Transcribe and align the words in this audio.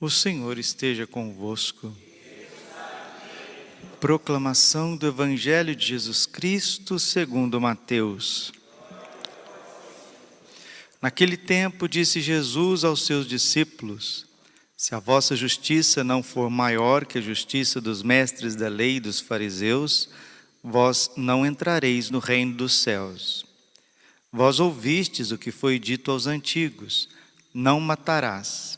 O 0.00 0.08
Senhor 0.08 0.58
esteja 0.58 1.08
convosco. 1.08 1.92
Proclamação 3.98 4.96
do 4.96 5.08
Evangelho 5.08 5.74
de 5.74 5.86
Jesus 5.86 6.24
Cristo 6.24 7.00
segundo 7.00 7.60
Mateus. 7.60 8.52
Naquele 11.02 11.36
tempo 11.36 11.88
disse 11.88 12.20
Jesus 12.20 12.84
aos 12.84 13.06
seus 13.06 13.26
discípulos: 13.26 14.24
Se 14.76 14.94
a 14.94 15.00
vossa 15.00 15.34
justiça 15.34 16.04
não 16.04 16.22
for 16.22 16.48
maior 16.48 17.04
que 17.04 17.18
a 17.18 17.20
justiça 17.20 17.80
dos 17.80 18.00
mestres 18.00 18.54
da 18.54 18.68
lei 18.68 18.98
e 18.98 19.00
dos 19.00 19.18
fariseus, 19.18 20.08
vós 20.62 21.10
não 21.16 21.44
entrareis 21.44 22.08
no 22.08 22.20
reino 22.20 22.54
dos 22.54 22.74
céus. 22.74 23.44
Vós 24.32 24.60
ouvistes 24.60 25.32
o 25.32 25.38
que 25.38 25.50
foi 25.50 25.76
dito 25.76 26.12
aos 26.12 26.28
antigos: 26.28 27.08
Não 27.52 27.80
matarás. 27.80 28.77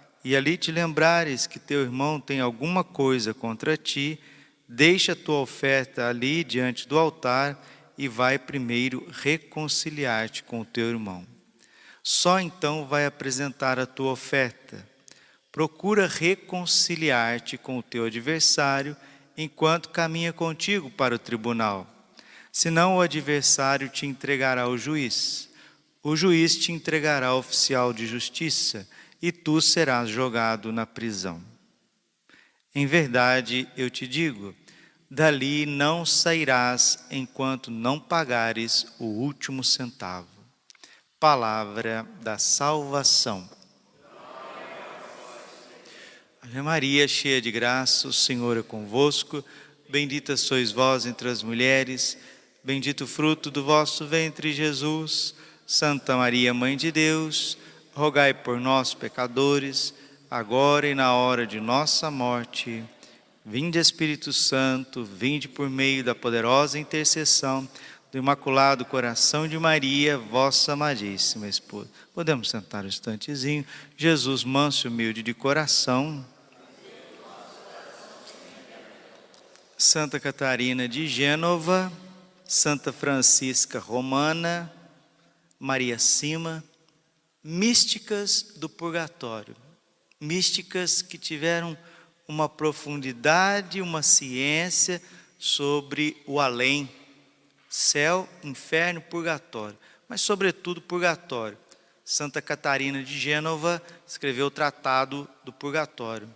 e 0.23 0.35
ali 0.35 0.57
te 0.57 0.71
lembrares 0.71 1.47
que 1.47 1.59
teu 1.59 1.81
irmão 1.81 2.19
tem 2.19 2.39
alguma 2.39 2.83
coisa 2.83 3.33
contra 3.33 3.77
ti, 3.77 4.19
deixa 4.67 5.13
a 5.13 5.15
tua 5.15 5.39
oferta 5.39 6.07
ali 6.07 6.43
diante 6.43 6.87
do 6.87 6.97
altar 6.97 7.61
e 7.97 8.07
vai 8.07 8.37
primeiro 8.39 9.07
reconciliar-te 9.11 10.43
com 10.43 10.61
o 10.61 10.65
teu 10.65 10.89
irmão. 10.89 11.25
Só 12.03 12.39
então 12.39 12.85
vai 12.85 13.05
apresentar 13.05 13.79
a 13.79 13.85
tua 13.85 14.11
oferta. 14.11 14.87
Procura 15.51 16.07
reconciliar-te 16.07 17.57
com 17.57 17.77
o 17.77 17.83
teu 17.83 18.05
adversário 18.05 18.95
enquanto 19.37 19.89
caminha 19.89 20.31
contigo 20.31 20.89
para 20.89 21.15
o 21.15 21.19
tribunal 21.19 21.87
senão 22.51 22.97
o 22.97 23.01
adversário 23.01 23.87
te 23.89 24.05
entregará 24.05 24.63
ao 24.63 24.77
juiz. 24.77 25.49
O 26.03 26.15
juiz 26.15 26.57
te 26.57 26.71
entregará 26.71 27.27
ao 27.27 27.39
oficial 27.39 27.93
de 27.93 28.05
justiça 28.05 28.87
e 29.21 29.31
tu 29.31 29.61
serás 29.61 30.09
jogado 30.09 30.71
na 30.71 30.85
prisão. 30.85 31.41
Em 32.73 32.85
verdade, 32.85 33.67
eu 33.75 33.89
te 33.89 34.07
digo, 34.07 34.55
dali 35.09 35.65
não 35.65 36.05
sairás 36.05 37.05
enquanto 37.11 37.69
não 37.69 37.99
pagares 37.99 38.87
o 38.99 39.05
último 39.05 39.63
centavo. 39.63 40.27
Palavra 41.19 42.07
da 42.21 42.37
salvação. 42.37 43.47
Ave 46.41 46.61
Maria, 46.61 47.07
cheia 47.07 47.41
de 47.41 47.51
graça, 47.51 48.07
o 48.07 48.13
Senhor 48.13 48.57
é 48.57 48.63
convosco. 48.63 49.43
Bendita 49.89 50.35
sois 50.35 50.71
vós 50.71 51.05
entre 51.05 51.29
as 51.29 51.43
mulheres 51.43 52.17
Bendito 52.63 53.05
o 53.05 53.07
fruto 53.07 53.49
do 53.49 53.63
vosso 53.63 54.05
ventre, 54.05 54.53
Jesus. 54.53 55.33
Santa 55.65 56.15
Maria, 56.15 56.53
Mãe 56.53 56.77
de 56.77 56.91
Deus, 56.91 57.57
rogai 57.93 58.33
por 58.33 58.59
nós, 58.59 58.93
pecadores, 58.93 59.93
agora 60.29 60.87
e 60.87 60.95
na 60.95 61.13
hora 61.13 61.45
de 61.45 61.59
nossa 61.59 62.09
morte. 62.11 62.83
Vinde, 63.45 63.79
Espírito 63.79 64.31
Santo, 64.31 65.03
vinde 65.03 65.47
por 65.47 65.69
meio 65.69 66.03
da 66.03 66.13
poderosa 66.13 66.77
intercessão 66.79 67.67
do 68.11 68.17
Imaculado 68.17 68.85
Coração 68.85 69.47
de 69.47 69.57
Maria, 69.57 70.17
vossa 70.17 70.73
amadíssima 70.73 71.47
esposa. 71.47 71.89
Podemos 72.13 72.49
sentar 72.49 72.83
um 72.83 72.87
instantezinho. 72.87 73.65
Jesus, 73.97 74.43
manso 74.43 74.87
e 74.87 74.89
humilde 74.89 75.23
de 75.23 75.33
coração. 75.33 76.25
Santa 79.77 80.19
Catarina 80.19 80.87
de 80.87 81.07
Gênova. 81.07 81.91
Santa 82.51 82.91
Francisca 82.91 83.79
Romana, 83.79 84.69
Maria 85.57 85.97
Cima, 85.97 86.61
místicas 87.43 88.53
do 88.57 88.69
purgatório, 88.69 89.55
místicas 90.19 91.01
que 91.01 91.17
tiveram 91.17 91.77
uma 92.27 92.47
profundidade, 92.47 93.81
uma 93.81 94.01
ciência 94.01 95.01
sobre 95.37 96.21
o 96.27 96.39
além, 96.39 96.89
céu, 97.69 98.29
inferno, 98.43 99.01
purgatório, 99.01 99.77
mas 100.07 100.21
sobretudo 100.21 100.81
purgatório. 100.81 101.57
Santa 102.03 102.41
Catarina 102.41 103.03
de 103.03 103.17
Gênova 103.17 103.81
escreveu 104.05 104.47
o 104.47 104.51
Tratado 104.51 105.27
do 105.43 105.53
Purgatório. 105.53 106.29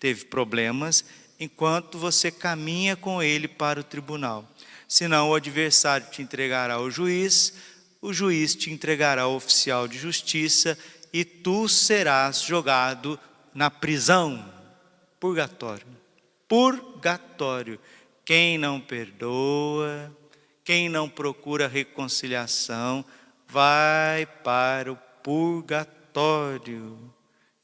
teve 0.00 0.24
problemas, 0.24 1.04
enquanto 1.38 1.96
você 1.96 2.32
caminha 2.32 2.96
com 2.96 3.22
ele 3.22 3.46
para 3.46 3.78
o 3.78 3.84
tribunal. 3.84 4.50
Senão 4.88 5.30
o 5.30 5.36
adversário 5.36 6.08
te 6.10 6.22
entregará 6.22 6.74
ao 6.74 6.90
juiz, 6.90 7.54
o 8.00 8.12
juiz 8.12 8.56
te 8.56 8.72
entregará 8.72 9.22
ao 9.22 9.36
oficial 9.36 9.86
de 9.86 9.96
justiça 9.96 10.76
e 11.12 11.24
tu 11.24 11.68
serás 11.68 12.42
jogado 12.42 13.16
na 13.54 13.70
prisão, 13.70 14.52
purgatório. 15.20 16.01
Purgatório. 16.52 17.80
Quem 18.26 18.58
não 18.58 18.78
perdoa, 18.78 20.14
quem 20.62 20.86
não 20.86 21.08
procura 21.08 21.66
reconciliação, 21.66 23.02
vai 23.48 24.26
para 24.26 24.92
o 24.92 24.98
purgatório. 25.22 27.10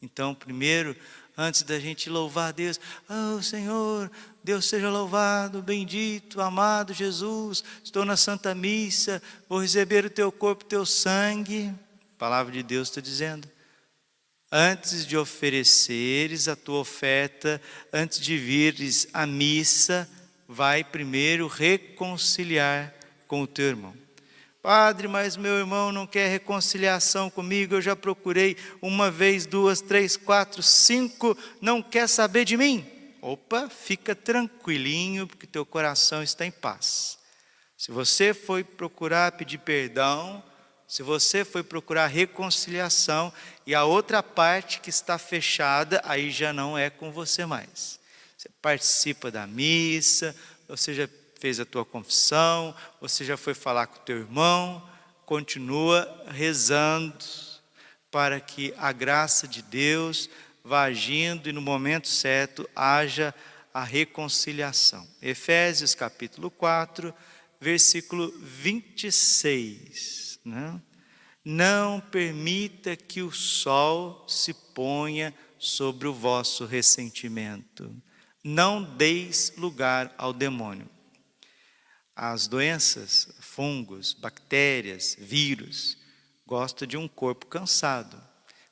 Então, 0.00 0.34
primeiro, 0.34 0.97
antes 1.37 1.65
da 1.65 1.78
gente 1.78 2.09
louvar 2.09 2.50
Deus, 2.54 2.81
oh 3.10 3.43
Senhor, 3.43 4.10
Deus 4.43 4.65
seja 4.65 4.88
louvado, 4.88 5.60
bendito, 5.60 6.41
amado 6.41 6.94
Jesus, 6.94 7.62
estou 7.84 8.06
na 8.06 8.16
Santa 8.16 8.55
Missa, 8.55 9.20
vou 9.47 9.60
receber 9.60 10.06
o 10.06 10.10
teu 10.10 10.32
corpo, 10.32 10.65
o 10.65 10.66
teu 10.66 10.87
sangue. 10.87 11.75
A 12.16 12.19
palavra 12.19 12.50
de 12.50 12.62
Deus 12.62 12.88
está 12.88 13.03
dizendo 13.03 13.47
antes 14.50 15.06
de 15.06 15.17
ofereceres 15.17 16.49
a 16.49 16.56
tua 16.56 16.79
oferta, 16.79 17.61
antes 17.93 18.21
de 18.21 18.37
vires 18.37 19.09
à 19.12 19.27
missa, 19.27 20.09
vai 20.49 20.83
primeiro 20.83 21.47
reconciliar 21.47 22.95
com 23.27 23.43
o 23.43 23.47
teu 23.47 23.67
irmão. 23.67 23.95
Padre, 24.62 25.06
mas 25.06 25.37
meu 25.37 25.59
irmão 25.59 25.93
não 25.93 26.06
quer 26.06 26.29
reconciliação 26.29 27.31
comigo, 27.31 27.75
eu 27.75 27.81
já 27.81 27.95
procurei 27.95 28.56
uma 28.83 29.11
vez, 29.11 29.47
duas, 29.47 29.81
três, 29.81 30.17
quatro, 30.17 30.62
cinco, 30.62 31.37
não 31.61 31.81
quer 31.81 32.09
saber 32.09 32.44
de 32.44 32.56
mim. 32.56 32.85
Opa, 33.21 33.69
fica 33.69 34.15
tranquilinho, 34.15 35.27
porque 35.27 35.47
teu 35.47 35.65
coração 35.65 36.23
está 36.23 36.44
em 36.44 36.51
paz. 36.51 37.19
Se 37.77 37.93
você 37.93 38.35
foi 38.35 38.65
procurar 38.65 39.33
pedir 39.33 39.59
perdão, 39.59 40.43
se 40.88 41.02
você 41.02 41.44
foi 41.44 41.62
procurar 41.62 42.06
reconciliação 42.06 43.31
e 43.67 43.75
a 43.75 43.85
outra 43.85 44.23
parte 44.23 44.81
que 44.81 44.88
está 44.88 45.19
fechada, 45.19 46.00
aí 46.02 46.31
já 46.31 46.50
não 46.50 46.79
é 46.79 46.88
com 46.88 47.12
você 47.12 47.44
mais. 47.44 48.00
Você 48.37 48.49
participa 48.62 49.31
da 49.31 49.46
missa, 49.46 50.35
você 50.67 50.94
já 50.94 51.06
fez 51.38 51.61
a 51.61 51.67
tua 51.67 51.85
confissão, 51.85 52.75
você 53.02 53.23
já 53.23 53.37
foi 53.37 53.52
falar 53.52 53.87
com 53.87 53.96
o 53.96 54.05
teu 54.05 54.17
irmão, 54.17 54.82
continua 55.26 56.25
rezando, 56.29 57.23
para 58.11 58.41
que 58.41 58.73
a 58.79 58.91
graça 58.91 59.46
de 59.46 59.61
Deus 59.61 60.31
vá 60.64 60.84
agindo 60.84 61.50
e 61.50 61.52
no 61.52 61.61
momento 61.61 62.08
certo 62.08 62.67
haja 62.75 63.34
a 63.75 63.84
reconciliação. 63.84 65.06
Efésios 65.20 65.94
capítulo 65.94 66.50
4, 66.50 67.14
versículo 67.61 68.32
26. 68.41 70.38
Né? 70.49 70.81
Não 71.45 72.00
permita 72.00 72.97
que 72.97 73.23
o 73.23 73.31
sol 73.31 74.25
se 74.27 74.53
ponha 74.53 75.35
sobre 75.59 76.09
o 76.09 76.15
vosso 76.15 76.65
ressentimento. 76.65 77.95
Não 78.43 78.83
deis 78.83 79.53
lugar 79.56 80.15
ao 80.17 80.33
demônio. 80.33 80.89
As 82.17 82.49
doenças, 82.49 83.29
fungos, 83.41 84.15
bactérias, 84.15 85.17
vírus, 85.19 85.99
gostam 86.47 86.89
de 86.89 86.97
um 86.97 87.06
corpo 87.06 87.47
cansado. 87.47 88.21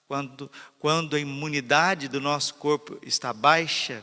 Quando, 0.08 0.50
quando 0.78 1.14
a 1.14 1.20
imunidade 1.20 2.08
do 2.08 2.20
nosso 2.20 2.54
corpo 2.54 2.98
está 3.02 3.32
baixa, 3.32 4.02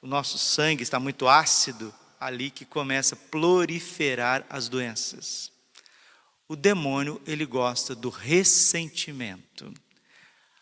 o 0.00 0.06
nosso 0.06 0.38
sangue 0.38 0.82
está 0.82 0.98
muito 0.98 1.28
ácido, 1.28 1.94
ali 2.18 2.50
que 2.50 2.64
começa 2.64 3.14
a 3.14 3.18
proliferar 3.18 4.46
as 4.48 4.68
doenças. 4.68 5.51
O 6.48 6.56
demônio, 6.56 7.20
ele 7.26 7.46
gosta 7.46 7.94
do 7.94 8.10
ressentimento. 8.10 9.72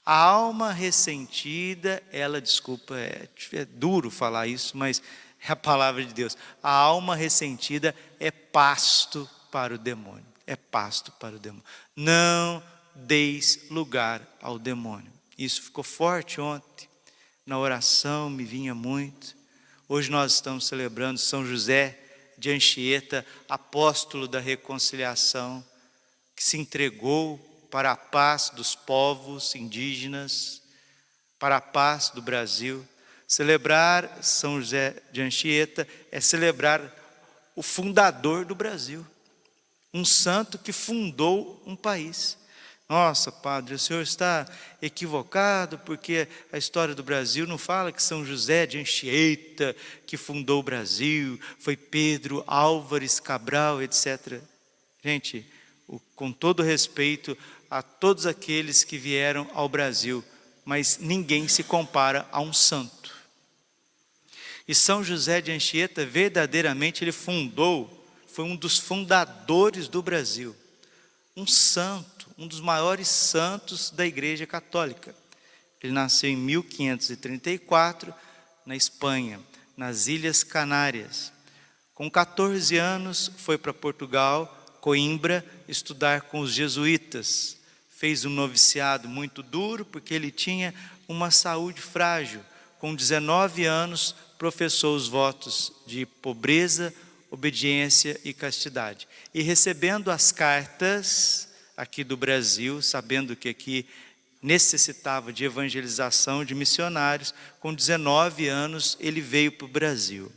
A 0.04 0.14
alma 0.14 0.72
ressentida, 0.72 2.02
ela, 2.10 2.40
desculpa, 2.40 2.98
é, 2.98 3.28
é 3.52 3.64
duro 3.64 4.10
falar 4.10 4.46
isso, 4.46 4.76
mas 4.76 5.02
é 5.40 5.52
a 5.52 5.56
palavra 5.56 6.04
de 6.04 6.12
Deus. 6.12 6.36
A 6.62 6.70
alma 6.70 7.14
ressentida 7.14 7.94
é 8.18 8.30
pasto 8.30 9.28
para 9.50 9.74
o 9.74 9.78
demônio. 9.78 10.26
É 10.46 10.56
pasto 10.56 11.12
para 11.12 11.36
o 11.36 11.38
demônio. 11.38 11.64
Não 11.94 12.62
deis 12.94 13.68
lugar 13.70 14.20
ao 14.40 14.58
demônio. 14.58 15.12
Isso 15.38 15.62
ficou 15.62 15.84
forte 15.84 16.40
ontem. 16.40 16.88
Na 17.46 17.58
oração 17.58 18.28
me 18.28 18.44
vinha 18.44 18.74
muito. 18.74 19.34
Hoje 19.88 20.10
nós 20.10 20.34
estamos 20.34 20.66
celebrando 20.66 21.18
São 21.18 21.44
José 21.44 21.98
de 22.36 22.50
Anchieta, 22.50 23.24
apóstolo 23.48 24.28
da 24.28 24.38
reconciliação, 24.38 25.64
que 26.40 26.44
se 26.46 26.56
entregou 26.56 27.38
para 27.70 27.92
a 27.92 27.96
paz 27.96 28.48
dos 28.48 28.74
povos 28.74 29.54
indígenas, 29.54 30.62
para 31.38 31.58
a 31.58 31.60
paz 31.60 32.08
do 32.08 32.22
Brasil. 32.22 32.82
Celebrar 33.28 34.24
São 34.24 34.58
José 34.58 34.96
de 35.12 35.20
Anchieta 35.20 35.86
é 36.10 36.18
celebrar 36.18 36.80
o 37.54 37.62
fundador 37.62 38.46
do 38.46 38.54
Brasil, 38.54 39.06
um 39.92 40.02
santo 40.02 40.56
que 40.58 40.72
fundou 40.72 41.62
um 41.66 41.76
país. 41.76 42.38
Nossa, 42.88 43.30
padre, 43.30 43.74
o 43.74 43.78
senhor 43.78 44.00
está 44.00 44.46
equivocado, 44.80 45.78
porque 45.80 46.26
a 46.50 46.56
história 46.56 46.94
do 46.94 47.02
Brasil 47.02 47.46
não 47.46 47.58
fala 47.58 47.92
que 47.92 48.02
São 48.02 48.24
José 48.24 48.64
de 48.64 48.78
Anchieta, 48.78 49.76
que 50.06 50.16
fundou 50.16 50.60
o 50.60 50.64
Brasil, 50.64 51.38
foi 51.58 51.76
Pedro 51.76 52.42
Álvares 52.46 53.20
Cabral, 53.20 53.82
etc. 53.82 54.40
Gente, 55.04 55.46
com 56.14 56.32
todo 56.32 56.62
respeito 56.62 57.36
a 57.70 57.82
todos 57.82 58.26
aqueles 58.26 58.84
que 58.84 58.98
vieram 58.98 59.50
ao 59.54 59.68
Brasil, 59.68 60.24
mas 60.64 60.98
ninguém 61.00 61.48
se 61.48 61.62
compara 61.62 62.28
a 62.30 62.40
um 62.40 62.52
santo. 62.52 63.14
E 64.68 64.74
São 64.74 65.02
José 65.02 65.40
de 65.40 65.50
Anchieta, 65.50 66.04
verdadeiramente, 66.04 67.02
ele 67.02 67.12
fundou, 67.12 68.06
foi 68.26 68.44
um 68.44 68.54
dos 68.54 68.78
fundadores 68.78 69.88
do 69.88 70.02
Brasil, 70.02 70.54
um 71.36 71.46
santo 71.46 72.20
um 72.40 72.46
dos 72.46 72.60
maiores 72.60 73.06
santos 73.06 73.90
da 73.90 74.06
Igreja 74.06 74.46
Católica. 74.46 75.14
Ele 75.82 75.92
nasceu 75.92 76.30
em 76.30 76.36
1534 76.36 78.14
na 78.64 78.74
Espanha, 78.74 79.38
nas 79.76 80.06
Ilhas 80.06 80.42
Canárias. 80.42 81.30
Com 81.94 82.10
14 82.10 82.78
anos, 82.78 83.30
foi 83.36 83.58
para 83.58 83.74
Portugal, 83.74 84.59
Coimbra, 84.80 85.44
estudar 85.68 86.22
com 86.22 86.40
os 86.40 86.52
jesuítas. 86.52 87.56
Fez 87.90 88.24
um 88.24 88.30
noviciado 88.30 89.08
muito 89.08 89.42
duro, 89.42 89.84
porque 89.84 90.14
ele 90.14 90.30
tinha 90.30 90.74
uma 91.06 91.30
saúde 91.30 91.80
frágil. 91.80 92.40
Com 92.78 92.94
19 92.94 93.64
anos, 93.64 94.14
professou 94.38 94.96
os 94.96 95.06
votos 95.06 95.72
de 95.86 96.06
pobreza, 96.06 96.94
obediência 97.30 98.18
e 98.24 98.32
castidade. 98.32 99.06
E 99.34 99.42
recebendo 99.42 100.10
as 100.10 100.32
cartas 100.32 101.48
aqui 101.76 102.02
do 102.02 102.16
Brasil, 102.16 102.80
sabendo 102.80 103.36
que 103.36 103.50
aqui 103.50 103.86
necessitava 104.42 105.32
de 105.32 105.44
evangelização 105.44 106.44
de 106.44 106.54
missionários. 106.54 107.34
Com 107.60 107.74
19 107.74 108.48
anos, 108.48 108.96
ele 109.00 109.20
veio 109.20 109.52
para 109.52 109.66
o 109.66 109.68
Brasil. 109.68 110.32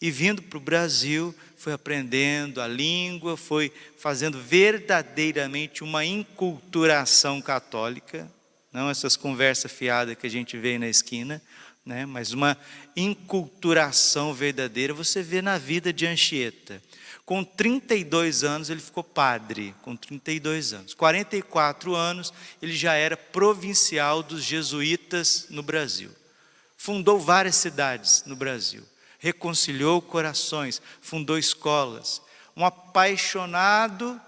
E 0.00 0.10
vindo 0.10 0.42
para 0.42 0.58
o 0.58 0.60
Brasil, 0.60 1.34
foi 1.60 1.74
aprendendo 1.74 2.62
a 2.62 2.66
língua, 2.66 3.36
foi 3.36 3.70
fazendo 3.98 4.40
verdadeiramente 4.40 5.84
uma 5.84 6.02
inculturação 6.02 7.42
católica, 7.42 8.32
não 8.72 8.88
essas 8.88 9.14
conversas 9.14 9.70
fiadas 9.70 10.16
que 10.16 10.26
a 10.26 10.30
gente 10.30 10.56
vê 10.56 10.78
na 10.78 10.88
esquina, 10.88 11.40
né? 11.84 12.06
mas 12.06 12.32
uma 12.32 12.56
inculturação 12.96 14.32
verdadeira 14.32 14.94
você 14.94 15.22
vê 15.22 15.42
na 15.42 15.58
vida 15.58 15.92
de 15.92 16.06
Anchieta. 16.06 16.82
Com 17.26 17.44
32 17.44 18.42
anos 18.42 18.70
ele 18.70 18.80
ficou 18.80 19.04
padre, 19.04 19.74
com 19.82 19.94
32 19.94 20.72
anos. 20.72 20.94
44 20.94 21.94
anos 21.94 22.32
ele 22.62 22.74
já 22.74 22.94
era 22.94 23.18
provincial 23.18 24.22
dos 24.22 24.42
jesuítas 24.42 25.46
no 25.50 25.62
Brasil. 25.62 26.10
Fundou 26.74 27.20
várias 27.20 27.56
cidades 27.56 28.24
no 28.24 28.34
Brasil, 28.34 28.82
reconciliou 29.20 30.02
corações, 30.02 30.82
fundou 31.00 31.38
escolas. 31.38 32.20
Um 32.56 32.64
apaixonado 32.64 34.20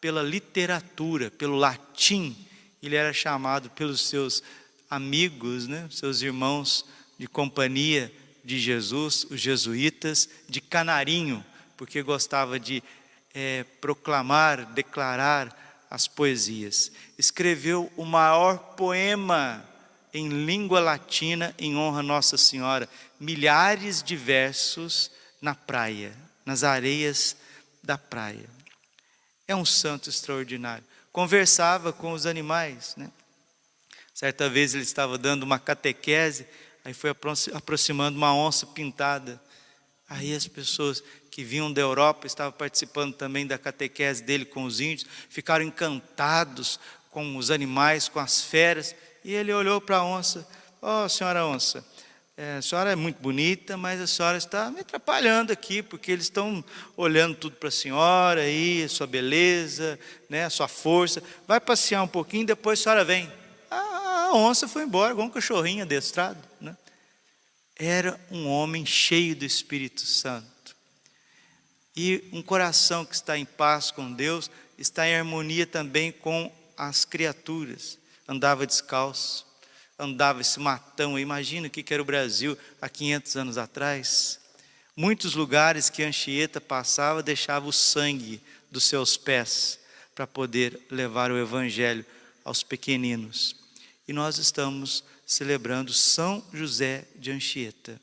pela 0.00 0.22
literatura, 0.22 1.30
pelo 1.30 1.56
latim, 1.56 2.34
ele 2.82 2.96
era 2.96 3.12
chamado 3.12 3.68
pelos 3.70 4.00
seus 4.08 4.42
amigos, 4.88 5.68
né, 5.68 5.86
seus 5.90 6.22
irmãos 6.22 6.86
de 7.18 7.26
companhia 7.26 8.10
de 8.42 8.58
Jesus, 8.58 9.26
os 9.30 9.40
jesuítas, 9.40 10.28
de 10.48 10.60
canarinho, 10.60 11.44
porque 11.76 12.02
gostava 12.02 12.58
de 12.58 12.82
é, 13.34 13.64
proclamar, 13.80 14.64
declarar 14.72 15.86
as 15.90 16.06
poesias. 16.06 16.90
Escreveu 17.18 17.92
o 17.96 18.04
maior 18.04 18.58
poema 18.76 19.62
em 20.12 20.28
língua 20.28 20.80
latina 20.80 21.54
em 21.58 21.76
honra 21.76 22.00
a 22.00 22.02
Nossa 22.02 22.36
Senhora, 22.36 22.88
milhares 23.18 24.02
de 24.02 24.16
versos 24.16 25.10
na 25.40 25.54
praia, 25.54 26.16
nas 26.44 26.64
areias 26.64 27.36
da 27.82 27.96
praia. 27.96 28.48
É 29.46 29.54
um 29.54 29.64
santo 29.64 30.08
extraordinário. 30.08 30.84
Conversava 31.12 31.92
com 31.92 32.12
os 32.12 32.26
animais, 32.26 32.94
né? 32.96 33.10
Certa 34.14 34.48
vez 34.48 34.74
ele 34.74 34.82
estava 34.82 35.16
dando 35.16 35.44
uma 35.44 35.58
catequese, 35.58 36.46
aí 36.84 36.92
foi 36.92 37.10
aproximando 37.54 38.18
uma 38.18 38.34
onça 38.34 38.66
pintada. 38.66 39.40
Aí 40.08 40.34
as 40.34 40.46
pessoas 40.46 41.02
que 41.30 41.42
vinham 41.42 41.72
da 41.72 41.80
Europa 41.80 42.26
estavam 42.26 42.52
participando 42.52 43.14
também 43.14 43.46
da 43.46 43.56
catequese 43.56 44.22
dele 44.22 44.44
com 44.44 44.64
os 44.64 44.80
índios, 44.80 45.08
ficaram 45.28 45.64
encantados 45.64 46.78
com 47.10 47.36
os 47.36 47.50
animais, 47.50 48.08
com 48.08 48.20
as 48.20 48.42
feras, 48.42 48.94
e 49.24 49.34
ele 49.34 49.52
olhou 49.52 49.80
para 49.80 49.98
a 49.98 50.04
onça: 50.04 50.46
Ó, 50.80 51.04
oh, 51.04 51.08
senhora 51.08 51.46
onça, 51.46 51.84
é, 52.36 52.56
a 52.56 52.62
senhora 52.62 52.92
é 52.92 52.96
muito 52.96 53.20
bonita, 53.20 53.76
mas 53.76 54.00
a 54.00 54.06
senhora 54.06 54.38
está 54.38 54.70
me 54.70 54.80
atrapalhando 54.80 55.52
aqui, 55.52 55.82
porque 55.82 56.12
eles 56.12 56.24
estão 56.24 56.64
olhando 56.96 57.34
tudo 57.34 57.56
para 57.56 57.68
a 57.68 57.72
senhora 57.72 58.40
aí, 58.42 58.82
a 58.82 58.88
sua 58.88 59.06
beleza, 59.06 59.98
né, 60.28 60.44
a 60.44 60.50
sua 60.50 60.68
força. 60.68 61.22
Vai 61.46 61.60
passear 61.60 62.02
um 62.02 62.08
pouquinho, 62.08 62.46
depois 62.46 62.80
a 62.80 62.82
senhora 62.82 63.04
vem. 63.04 63.30
A 63.70 64.32
onça 64.34 64.68
foi 64.68 64.84
embora, 64.84 65.12
igual 65.12 65.26
um 65.26 65.30
cachorrinho 65.30 65.82
adestrado. 65.82 66.38
Né? 66.60 66.76
era 67.80 68.20
um 68.30 68.46
homem 68.46 68.84
cheio 68.84 69.34
do 69.34 69.44
Espírito 69.44 70.02
Santo. 70.02 70.76
E 71.96 72.28
um 72.30 72.42
coração 72.42 73.06
que 73.06 73.14
está 73.14 73.38
em 73.38 73.46
paz 73.46 73.90
com 73.90 74.12
Deus 74.12 74.50
está 74.76 75.08
em 75.08 75.16
harmonia 75.16 75.66
também 75.66 76.12
com 76.12 76.52
as 76.76 77.06
criaturas. 77.06 77.98
Andava 78.30 78.64
descalço, 78.64 79.44
andava 79.98 80.40
esse 80.40 80.60
matão. 80.60 81.18
Imagina 81.18 81.66
o 81.66 81.70
que 81.70 81.92
era 81.92 82.00
o 82.00 82.06
Brasil 82.06 82.56
há 82.80 82.88
500 82.88 83.36
anos 83.36 83.58
atrás. 83.58 84.38
Muitos 84.96 85.34
lugares 85.34 85.90
que 85.90 86.04
Anchieta 86.04 86.60
passava 86.60 87.24
deixava 87.24 87.66
o 87.66 87.72
sangue 87.72 88.40
dos 88.70 88.84
seus 88.84 89.16
pés 89.16 89.80
para 90.14 90.28
poder 90.28 90.80
levar 90.88 91.32
o 91.32 91.38
evangelho 91.38 92.06
aos 92.44 92.62
pequeninos. 92.62 93.56
E 94.06 94.12
nós 94.12 94.38
estamos 94.38 95.02
celebrando 95.26 95.92
São 95.92 96.40
José 96.52 97.08
de 97.16 97.32
Anchieta. 97.32 98.00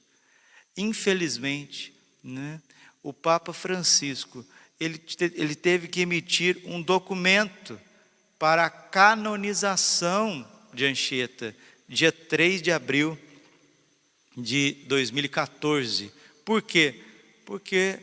Infelizmente, 0.76 1.94
né, 2.22 2.62
o 3.02 3.14
Papa 3.14 3.54
Francisco 3.54 4.46
ele, 4.78 5.02
ele 5.36 5.56
teve 5.56 5.88
que 5.88 6.02
emitir 6.02 6.62
um 6.66 6.82
documento 6.82 7.80
para 8.40 8.66
a 8.66 8.70
canonização 8.70 10.48
de 10.74 10.86
Anchieta, 10.86 11.56
dia 11.88 12.12
3 12.12 12.62
de 12.62 12.72
abril 12.72 13.18
de 14.36 14.78
2014. 14.88 16.12
Por 16.46 16.62
quê? 16.62 17.04
Porque 17.46 18.00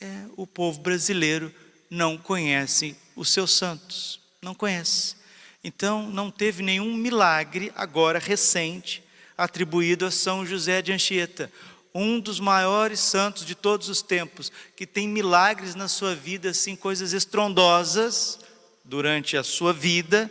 é, 0.00 0.26
o 0.36 0.46
povo 0.46 0.80
brasileiro 0.80 1.52
não 1.88 2.18
conhece 2.18 2.96
os 3.16 3.30
seus 3.30 3.52
santos, 3.52 4.20
não 4.42 4.54
conhece. 4.54 5.16
Então, 5.62 6.10
não 6.10 6.30
teve 6.30 6.62
nenhum 6.62 6.94
milagre 6.94 7.72
agora 7.74 8.18
recente 8.18 9.02
atribuído 9.36 10.04
a 10.04 10.10
São 10.10 10.44
José 10.44 10.82
de 10.82 10.92
Anchieta, 10.92 11.50
um 11.94 12.20
dos 12.20 12.38
maiores 12.38 13.00
santos 13.00 13.46
de 13.46 13.54
todos 13.54 13.88
os 13.88 14.02
tempos, 14.02 14.52
que 14.76 14.86
tem 14.86 15.08
milagres 15.08 15.74
na 15.74 15.88
sua 15.88 16.14
vida, 16.14 16.50
assim, 16.50 16.76
coisas 16.76 17.12
estrondosas 17.12 18.43
durante 18.84 19.36
a 19.36 19.42
sua 19.42 19.72
vida, 19.72 20.30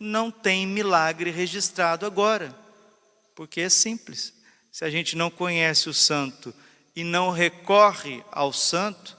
não 0.00 0.30
tem 0.30 0.66
milagre 0.66 1.30
registrado 1.30 2.06
agora, 2.06 2.54
porque 3.34 3.60
é 3.60 3.68
simples. 3.68 4.32
Se 4.72 4.84
a 4.84 4.90
gente 4.90 5.16
não 5.16 5.30
conhece 5.30 5.88
o 5.88 5.94
santo 5.94 6.54
e 6.96 7.04
não 7.04 7.30
recorre 7.30 8.22
ao 8.32 8.52
santo, 8.52 9.16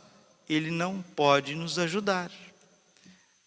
ele 0.50 0.72
não 0.72 1.02
pode 1.16 1.56
nos 1.56 1.80
ajudar. 1.80 2.32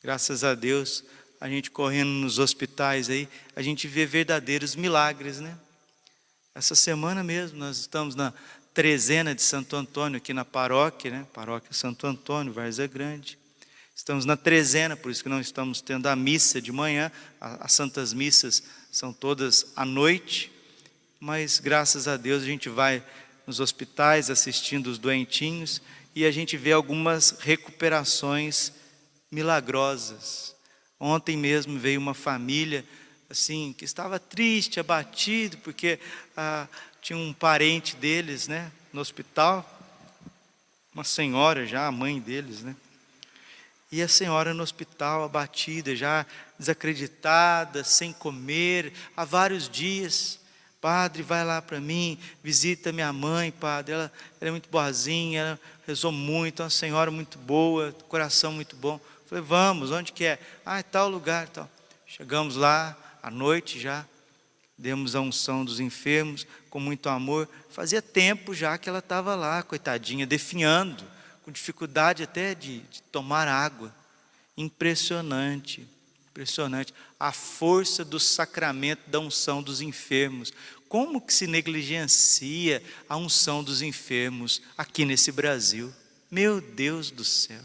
Graças 0.02 0.44
a 0.44 0.54
Deus, 0.54 1.04
a 1.40 1.48
gente 1.48 1.70
correndo 1.70 2.10
nos 2.10 2.38
hospitais 2.38 3.10
aí, 3.10 3.28
a 3.54 3.62
gente 3.62 3.86
vê 3.86 4.06
verdadeiros 4.06 4.74
milagres, 4.74 5.40
né? 5.40 5.56
Essa 6.54 6.74
semana 6.74 7.22
mesmo, 7.22 7.58
nós 7.58 7.78
estamos 7.78 8.14
na 8.14 8.32
trezena 8.74 9.34
de 9.34 9.42
Santo 9.42 9.76
Antônio, 9.76 10.16
aqui 10.16 10.32
na 10.32 10.44
paróquia, 10.44 11.10
né? 11.10 11.26
Paróquia 11.32 11.72
Santo 11.72 12.06
Antônio, 12.06 12.52
Várzea 12.52 12.86
Grande. 12.86 13.38
Estamos 13.98 14.24
na 14.24 14.36
trezena, 14.36 14.96
por 14.96 15.10
isso 15.10 15.24
que 15.24 15.28
não 15.28 15.40
estamos 15.40 15.80
tendo 15.80 16.06
a 16.06 16.14
missa 16.14 16.62
de 16.62 16.70
manhã. 16.70 17.10
As 17.40 17.72
santas 17.72 18.12
missas 18.12 18.62
são 18.92 19.12
todas 19.12 19.72
à 19.74 19.84
noite. 19.84 20.52
Mas 21.18 21.58
graças 21.58 22.06
a 22.06 22.16
Deus 22.16 22.44
a 22.44 22.46
gente 22.46 22.68
vai 22.68 23.02
nos 23.44 23.58
hospitais 23.58 24.30
assistindo 24.30 24.86
os 24.86 24.98
doentinhos 24.98 25.82
e 26.14 26.24
a 26.24 26.30
gente 26.30 26.56
vê 26.56 26.70
algumas 26.70 27.40
recuperações 27.40 28.72
milagrosas. 29.32 30.54
Ontem 31.00 31.36
mesmo 31.36 31.76
veio 31.76 32.00
uma 32.00 32.14
família 32.14 32.84
assim, 33.28 33.74
que 33.76 33.84
estava 33.84 34.20
triste, 34.20 34.78
abatido, 34.78 35.58
porque 35.58 35.98
ah, 36.36 36.68
tinha 37.02 37.18
um 37.18 37.32
parente 37.32 37.96
deles, 37.96 38.46
né, 38.46 38.70
no 38.92 39.00
hospital, 39.00 39.68
uma 40.94 41.04
senhora 41.04 41.66
já, 41.66 41.88
a 41.88 41.92
mãe 41.92 42.20
deles, 42.20 42.62
né, 42.62 42.76
e 43.90 44.02
a 44.02 44.08
senhora 44.08 44.52
no 44.52 44.62
hospital, 44.62 45.24
abatida, 45.24 45.96
já 45.96 46.26
desacreditada, 46.58 47.82
sem 47.84 48.12
comer, 48.12 48.92
há 49.16 49.24
vários 49.24 49.68
dias. 49.68 50.38
Padre, 50.80 51.22
vai 51.22 51.44
lá 51.44 51.60
para 51.60 51.80
mim, 51.80 52.18
visita 52.42 52.92
minha 52.92 53.12
mãe, 53.12 53.50
padre. 53.50 53.94
Ela, 53.94 54.12
ela, 54.40 54.48
é 54.48 54.50
muito 54.50 54.68
boazinha, 54.68 55.40
ela 55.40 55.60
rezou 55.86 56.12
muito, 56.12 56.62
é 56.62 56.64
uma 56.64 56.70
senhora 56.70 57.10
muito 57.10 57.38
boa, 57.38 57.92
coração 58.08 58.52
muito 58.52 58.76
bom. 58.76 59.00
Falei, 59.26 59.42
vamos, 59.42 59.90
onde 59.90 60.12
que 60.12 60.24
é? 60.24 60.38
Ah, 60.64 60.78
é 60.78 60.82
tal 60.82 61.08
lugar, 61.08 61.48
tal. 61.48 61.68
Chegamos 62.06 62.56
lá, 62.56 62.96
à 63.22 63.30
noite 63.30 63.80
já, 63.80 64.06
demos 64.76 65.16
a 65.16 65.20
unção 65.20 65.64
dos 65.64 65.80
enfermos 65.80 66.46
com 66.70 66.78
muito 66.78 67.08
amor. 67.08 67.48
Fazia 67.70 68.00
tempo 68.00 68.54
já 68.54 68.78
que 68.78 68.88
ela 68.88 69.00
estava 69.00 69.34
lá, 69.34 69.62
coitadinha, 69.62 70.26
definhando, 70.26 71.04
com 71.48 71.52
dificuldade 71.52 72.22
até 72.22 72.54
de, 72.54 72.80
de 72.80 73.00
tomar 73.04 73.48
água. 73.48 73.94
Impressionante, 74.54 75.88
impressionante. 76.28 76.92
A 77.18 77.32
força 77.32 78.04
do 78.04 78.20
sacramento 78.20 79.08
da 79.08 79.18
unção 79.18 79.62
dos 79.62 79.80
enfermos. 79.80 80.52
Como 80.90 81.22
que 81.22 81.32
se 81.32 81.46
negligencia 81.46 82.82
a 83.08 83.16
unção 83.16 83.64
dos 83.64 83.80
enfermos 83.80 84.60
aqui 84.76 85.06
nesse 85.06 85.32
Brasil? 85.32 85.90
Meu 86.30 86.60
Deus 86.60 87.10
do 87.10 87.24
céu. 87.24 87.62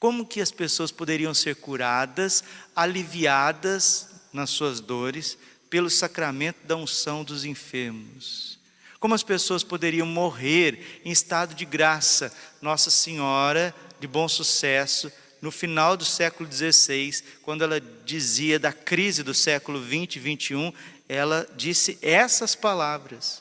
Como 0.00 0.26
que 0.26 0.40
as 0.40 0.50
pessoas 0.50 0.90
poderiam 0.90 1.32
ser 1.32 1.54
curadas, 1.54 2.42
aliviadas 2.74 4.08
nas 4.32 4.50
suas 4.50 4.80
dores, 4.80 5.38
pelo 5.70 5.88
sacramento 5.88 6.66
da 6.66 6.74
unção 6.74 7.22
dos 7.22 7.44
enfermos. 7.44 8.57
Como 9.00 9.14
as 9.14 9.22
pessoas 9.22 9.62
poderiam 9.62 10.06
morrer 10.06 11.00
em 11.04 11.12
estado 11.12 11.54
de 11.54 11.64
graça? 11.64 12.32
Nossa 12.60 12.90
Senhora 12.90 13.74
de 14.00 14.08
Bom 14.08 14.28
Sucesso, 14.28 15.12
no 15.40 15.52
final 15.52 15.96
do 15.96 16.04
século 16.04 16.50
XVI, 16.50 17.22
quando 17.42 17.62
ela 17.62 17.80
dizia 17.80 18.58
da 18.58 18.72
crise 18.72 19.22
do 19.22 19.32
século 19.32 19.80
20 19.80 20.16
e 20.16 20.18
21, 20.18 20.72
ela 21.08 21.48
disse 21.56 21.96
essas 22.02 22.56
palavras: 22.56 23.40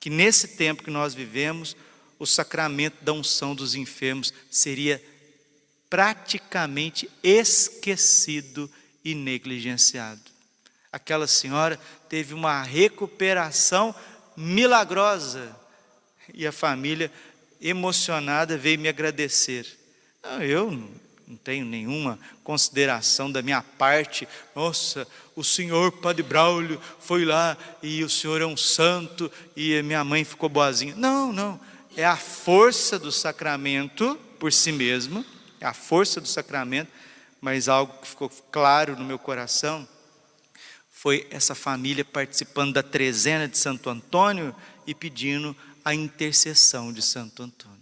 que 0.00 0.10
nesse 0.10 0.48
tempo 0.48 0.82
que 0.82 0.90
nós 0.90 1.14
vivemos, 1.14 1.76
o 2.18 2.26
sacramento 2.26 2.96
da 3.04 3.12
unção 3.12 3.54
dos 3.54 3.76
enfermos 3.76 4.34
seria 4.50 5.00
praticamente 5.88 7.08
esquecido 7.22 8.68
e 9.04 9.14
negligenciado. 9.14 10.20
Aquela 10.90 11.28
senhora 11.28 11.78
teve 12.08 12.34
uma 12.34 12.62
recuperação 12.62 13.94
milagrosa 14.38 15.54
e 16.32 16.46
a 16.46 16.52
família 16.52 17.10
emocionada 17.60 18.56
veio 18.56 18.78
me 18.78 18.88
agradecer. 18.88 19.66
Eu 20.40 20.70
não 21.26 21.36
tenho 21.36 21.64
nenhuma 21.64 22.18
consideração 22.44 23.30
da 23.30 23.42
minha 23.42 23.62
parte. 23.62 24.28
Nossa, 24.54 25.06
o 25.34 25.42
senhor 25.42 25.92
Padre 25.92 26.22
Braulio 26.22 26.80
foi 27.00 27.24
lá 27.24 27.56
e 27.82 28.04
o 28.04 28.08
senhor 28.08 28.40
é 28.40 28.46
um 28.46 28.56
santo 28.56 29.30
e 29.56 29.82
minha 29.82 30.04
mãe 30.04 30.24
ficou 30.24 30.48
boazinha. 30.48 30.94
Não, 30.96 31.32
não. 31.32 31.60
É 31.96 32.04
a 32.04 32.16
força 32.16 32.98
do 32.98 33.10
sacramento 33.10 34.18
por 34.38 34.52
si 34.52 34.70
mesmo, 34.70 35.24
é 35.60 35.66
a 35.66 35.74
força 35.74 36.20
do 36.20 36.28
sacramento 36.28 36.92
mas 37.40 37.68
algo 37.68 37.92
que 38.00 38.08
ficou 38.08 38.30
claro 38.50 38.96
no 38.96 39.04
meu 39.04 39.18
coração 39.18 39.86
foi 41.00 41.28
essa 41.30 41.54
família 41.54 42.04
participando 42.04 42.72
da 42.72 42.82
trezena 42.82 43.46
de 43.46 43.56
Santo 43.56 43.88
Antônio 43.88 44.52
e 44.84 44.92
pedindo 44.92 45.56
a 45.84 45.94
intercessão 45.94 46.92
de 46.92 47.00
Santo 47.00 47.40
Antônio. 47.40 47.78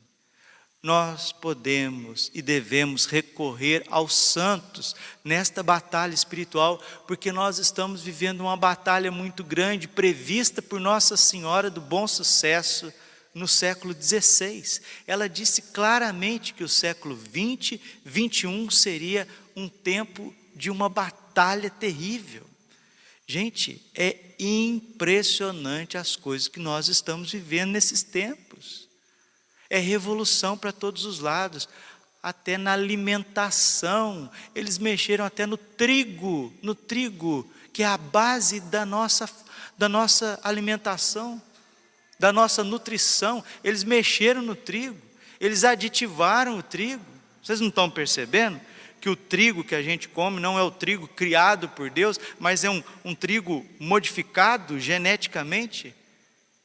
Nós 0.83 1.33
podemos 1.33 2.31
e 2.35 2.43
devemos 2.43 3.07
recorrer 3.07 3.87
aos 3.89 4.15
santos 4.15 4.95
nesta 5.25 5.63
batalha 5.63 6.13
espiritual, 6.13 6.79
porque 7.07 7.33
nós 7.33 7.59
estamos 7.59 8.03
vivendo 8.03 8.43
uma 8.43 8.57
batalha 8.57 9.11
muito 9.11 9.43
grande, 9.43 9.89
prevista 9.89 10.61
por 10.61 10.79
Nossa 10.79 11.17
Senhora 11.17 11.71
do 11.71 11.81
Bom 11.81 12.07
Sucesso 12.07 12.93
no 13.33 13.49
século 13.49 13.95
XVI. 13.95 14.83
Ela 15.07 15.27
disse 15.27 15.63
claramente 15.63 16.53
que 16.53 16.63
o 16.63 16.69
século 16.69 17.17
20, 17.17 17.81
21 18.05 18.69
seria 18.69 19.27
um 19.57 19.71
tempo 19.71 20.35
de 20.55 20.71
uma 20.71 20.91
batalha 20.91 21.71
terrível. 21.71 22.45
Gente, 23.27 23.85
é 23.93 24.17
impressionante 24.39 25.99
as 25.99 26.15
coisas 26.15 26.47
que 26.47 26.61
nós 26.61 26.87
estamos 26.87 27.33
vivendo 27.33 27.73
nesses 27.73 28.05
tempos. 28.05 28.89
É 29.69 29.79
revolução 29.79 30.57
para 30.57 30.71
todos 30.71 31.05
os 31.05 31.19
lados, 31.19 31.69
até 32.23 32.57
na 32.57 32.73
alimentação. 32.73 34.31
Eles 34.55 34.79
mexeram 34.79 35.25
até 35.25 35.45
no 35.45 35.57
trigo, 35.57 36.55
no 36.63 36.73
trigo, 36.73 37.51
que 37.73 37.83
é 37.83 37.87
a 37.87 37.99
base 37.99 38.61
da 38.61 38.87
nossa, 38.87 39.29
da 39.77 39.89
nossa 39.89 40.39
alimentação, 40.45 41.43
da 42.21 42.33
nossa 42.33 42.63
nutrição. 42.63 43.43
Eles 43.65 43.83
mexeram 43.83 44.41
no 44.41 44.55
trigo, 44.55 45.03
eles 45.41 45.65
aditivaram 45.65 46.59
o 46.59 46.63
trigo. 46.63 47.05
Vocês 47.43 47.61
não 47.61 47.69
estão 47.69 47.91
percebendo? 47.91 48.61
Que 49.01 49.09
o 49.09 49.17
trigo 49.17 49.65
que 49.65 49.75
a 49.75 49.83
gente 49.83 50.09
come 50.09 50.41
não 50.41 50.59
é 50.59 50.63
o 50.63 50.71
trigo 50.71 51.07
criado 51.07 51.69
por 51.69 51.91
Deus, 51.91 52.19
mas 52.39 52.65
é 52.65 52.71
um, 52.71 52.83
um 53.05 53.15
trigo 53.15 53.65
modificado 53.79 54.79
geneticamente. 54.81 55.95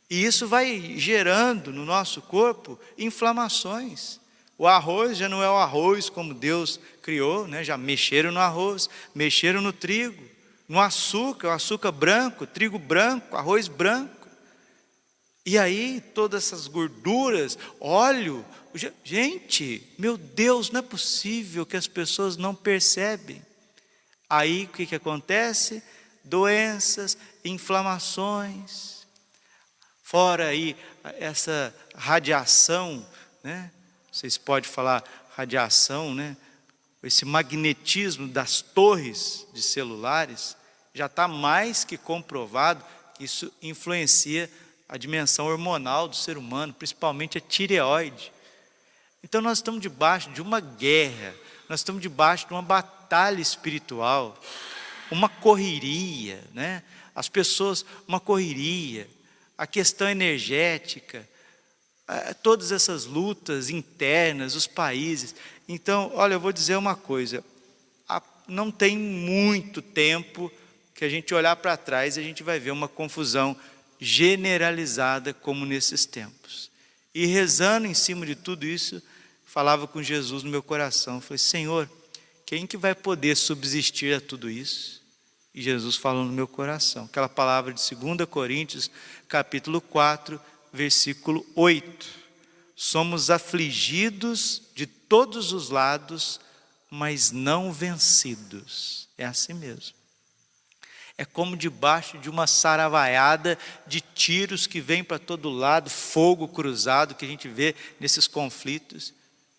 E 0.10 0.24
isso 0.24 0.48
vai 0.48 0.96
gerando 0.98 1.72
no 1.72 1.86
nosso 1.86 2.22
corpo 2.22 2.80
inflamações. 2.98 4.20
O 4.58 4.68
arroz 4.68 5.18
já 5.18 5.28
não 5.28 5.42
é 5.42 5.50
o 5.50 5.56
arroz 5.56 6.10
como 6.10 6.34
Deus 6.34 6.80
criou, 7.02 7.48
né? 7.48 7.64
já 7.64 7.78
mexeram 7.78 8.32
no 8.32 8.40
arroz, 8.40 8.90
mexeram 9.16 9.62
no 9.62 9.74
trigo, 9.74 10.24
no 10.68 10.80
açúcar, 10.80 11.48
o 11.48 11.52
açúcar 11.52 11.92
branco, 11.92 12.46
trigo 12.46 12.78
branco, 12.78 13.36
arroz 13.36 13.68
branco. 13.68 14.21
E 15.46 15.58
aí, 15.58 16.02
todas 16.14 16.46
essas 16.46 16.68
gorduras, 16.68 17.58
óleo, 17.80 18.46
gente, 19.04 19.88
meu 19.98 20.18
Deus, 20.18 20.70
não 20.70 20.80
é 20.80 20.84
possível 20.84 21.66
que 21.66 21.76
as 21.76 21.88
pessoas 21.88 22.38
não 22.38 22.54
percebem. 22.54 23.44
Aí, 24.30 24.66
o 24.66 24.68
que, 24.70 24.86
que 24.86 24.96
acontece? 24.96 25.82
Doenças, 26.24 27.18
inflamações. 27.44 29.08
Fora 30.04 30.48
aí, 30.48 30.76
essa 31.20 31.76
radiação, 31.96 33.06
né? 33.44 33.72
Vocês 34.12 34.38
podem 34.38 34.70
falar 34.70 35.04
radiação, 35.36 36.14
né? 36.14 36.38
esse 37.04 37.26
magnetismo 37.26 38.28
das 38.28 38.62
torres 38.62 39.48
de 39.54 39.62
celulares, 39.62 40.56
já 40.94 41.08
está 41.08 41.28
mais 41.28 41.84
que 41.84 41.98
comprovado 41.98 42.86
que 43.16 43.24
isso 43.24 43.52
influencia 43.62 44.50
a 44.92 44.98
dimensão 44.98 45.48
hormonal 45.48 46.10
do 46.10 46.18
ser 46.18 46.38
humano, 46.38 46.74
principalmente 46.74 47.38
a 47.38 47.42
tireoide. 47.42 48.30
Então 49.24 49.40
nós 49.40 49.60
estamos 49.60 49.80
debaixo 49.80 50.30
de 50.32 50.42
uma 50.42 50.60
guerra, 50.60 51.34
nós 51.70 51.80
estamos 51.80 52.02
debaixo 52.02 52.46
de 52.46 52.54
uma 52.54 52.62
batalha 52.62 53.40
espiritual, 53.40 54.38
uma 55.10 55.30
correria, 55.30 56.44
né? 56.54 56.84
As 57.16 57.30
pessoas, 57.30 57.86
uma 58.06 58.20
correria, 58.20 59.08
a 59.58 59.66
questão 59.66 60.10
energética, 60.10 61.26
todas 62.44 62.74
essas 62.74 63.06
lutas 63.06 63.70
internas, 63.70 64.56
os 64.56 64.68
países. 64.68 65.34
Então, 65.70 66.12
olha, 66.16 66.34
eu 66.34 66.40
vou 66.40 66.52
dizer 66.52 66.76
uma 66.76 66.98
coisa: 66.98 67.42
não 68.46 68.70
tem 68.70 68.98
muito 68.98 69.82
tempo 69.82 70.52
que 70.94 71.06
a 71.06 71.10
gente 71.10 71.34
olhar 71.34 71.56
para 71.56 71.78
trás 71.78 72.18
e 72.18 72.20
a 72.20 72.24
gente 72.24 72.44
vai 72.44 72.60
ver 72.60 72.72
uma 72.72 72.90
confusão 72.90 73.56
generalizada 74.02 75.32
como 75.32 75.64
nesses 75.64 76.08
tempos. 76.08 76.72
E 77.14 77.28
rezando 77.28 77.86
em 77.86 77.94
cima 77.94 78.26
de 78.26 78.34
tudo 78.34 78.66
isso, 78.66 79.00
falava 79.46 79.88
com 79.88 80.02
Jesus 80.02 80.42
no 80.42 80.50
meu 80.50 80.64
coração, 80.64 81.22
falei: 81.22 81.38
Senhor, 81.38 81.90
quem 82.46 82.66
que 82.66 82.78
vai 82.78 82.96
poder 82.96 83.38
subsistir 83.38 84.16
a 84.16 84.20
tudo 84.20 84.50
isso? 84.50 85.02
E 85.54 85.62
Jesus 85.62 85.98
falou 85.98 86.26
no 86.26 86.32
meu 86.32 86.48
coração, 86.48 87.06
aquela 87.06 87.30
palavra 87.30 87.74
de 87.74 87.96
2 87.96 88.28
Coríntios, 88.28 88.90
capítulo 89.28 89.80
4, 89.80 90.42
versículo 90.74 91.46
8. 91.56 92.22
Somos 92.76 93.30
afligidos 93.30 94.64
de 94.74 94.88
todos 94.88 95.52
os 95.52 95.70
lados, 95.70 96.40
mas 96.90 97.32
não 97.32 97.72
vencidos. 97.72 99.10
É 99.18 99.26
assim 99.26 99.54
mesmo. 99.54 100.01
É 101.22 101.26
como 101.26 101.56
debaixo 101.56 102.18
de 102.18 102.32
uma 102.32 102.48
saravaiada 102.48 103.56
de 103.86 104.02
tiros 104.02 104.66
que 104.66 104.82
vem 104.82 105.04
para 105.04 105.20
todo 105.20 105.52
lado, 105.52 105.88
fogo 105.88 106.48
cruzado 106.48 107.14
que 107.14 107.24
a 107.24 107.28
gente 107.28 107.48
vê 107.48 107.76
nesses 108.00 108.26
conflitos. 108.26 109.14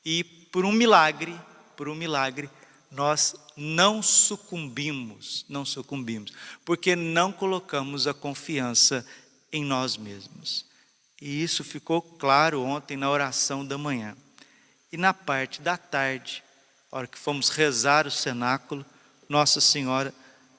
E 0.05 0.25
por 0.25 0.65
um 0.65 0.73
milagre, 0.73 1.33
por 1.77 1.89
um 1.89 1.95
milagre, 1.95 2.51
nós 2.91 3.37
não 3.57 4.03
sucumbimos, 4.03 5.47
não 5.49 5.65
sucumbimos, 5.65 6.33
porque 6.65 6.97
não 6.97 7.31
colocamos 7.31 8.09
a 8.09 8.13
confiança 8.13 9.07
em 9.53 9.65
nós 9.65 9.97
mesmos. 9.97 10.67
E 11.21 11.45
isso 11.45 11.63
ficou 11.63 12.03
claro 12.03 12.61
ontem 12.61 12.97
na 12.97 13.09
oração 13.09 13.65
da 13.65 13.79
manhã. 13.79 14.17
E 14.91 14.97
na 14.97 15.15
parte 15.15 15.63
da 15.63 15.77
tarde, 15.77 16.43
a 16.91 16.99
hora 16.99 17.07
que 17.07 17.17
fomos 17.17 17.51
rezar 17.51 18.05
o 18.05 18.11
cenáculo, 18.11 18.85
Nossa 19.29 19.61
Senhora, 19.61 20.13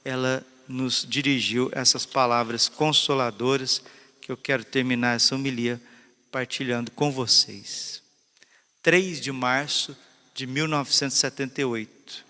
ela 0.05 0.45
nos 0.67 1.05
dirigiu 1.07 1.69
essas 1.73 2.05
palavras 2.05 2.69
consoladoras 2.69 3.81
que 4.21 4.31
eu 4.31 4.37
quero 4.37 4.63
terminar 4.63 5.15
essa 5.15 5.35
homilia 5.35 5.81
partilhando 6.31 6.91
com 6.91 7.11
vocês. 7.11 8.01
3 8.81 9.19
de 9.19 9.31
março 9.31 9.95
de 10.33 10.47
1978. 10.47 12.25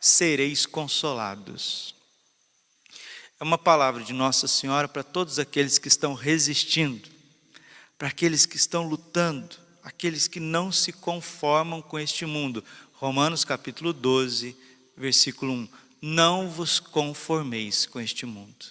Sereis 0.00 0.66
consolados. 0.66 1.94
É 3.40 3.44
uma 3.44 3.58
palavra 3.58 4.02
de 4.02 4.12
Nossa 4.12 4.48
Senhora 4.48 4.88
para 4.88 5.02
todos 5.02 5.38
aqueles 5.38 5.78
que 5.78 5.88
estão 5.88 6.14
resistindo 6.14 7.18
para 7.98 8.08
aqueles 8.08 8.46
que 8.46 8.56
estão 8.56 8.86
lutando, 8.86 9.56
aqueles 9.82 10.28
que 10.28 10.38
não 10.38 10.70
se 10.70 10.92
conformam 10.92 11.82
com 11.82 11.98
este 11.98 12.24
mundo. 12.24 12.64
Romanos 12.94 13.44
capítulo 13.44 13.92
12, 13.92 14.56
versículo 14.96 15.52
1. 15.52 15.68
Não 16.00 16.48
vos 16.48 16.78
conformeis 16.78 17.86
com 17.86 18.00
este 18.00 18.24
mundo. 18.24 18.66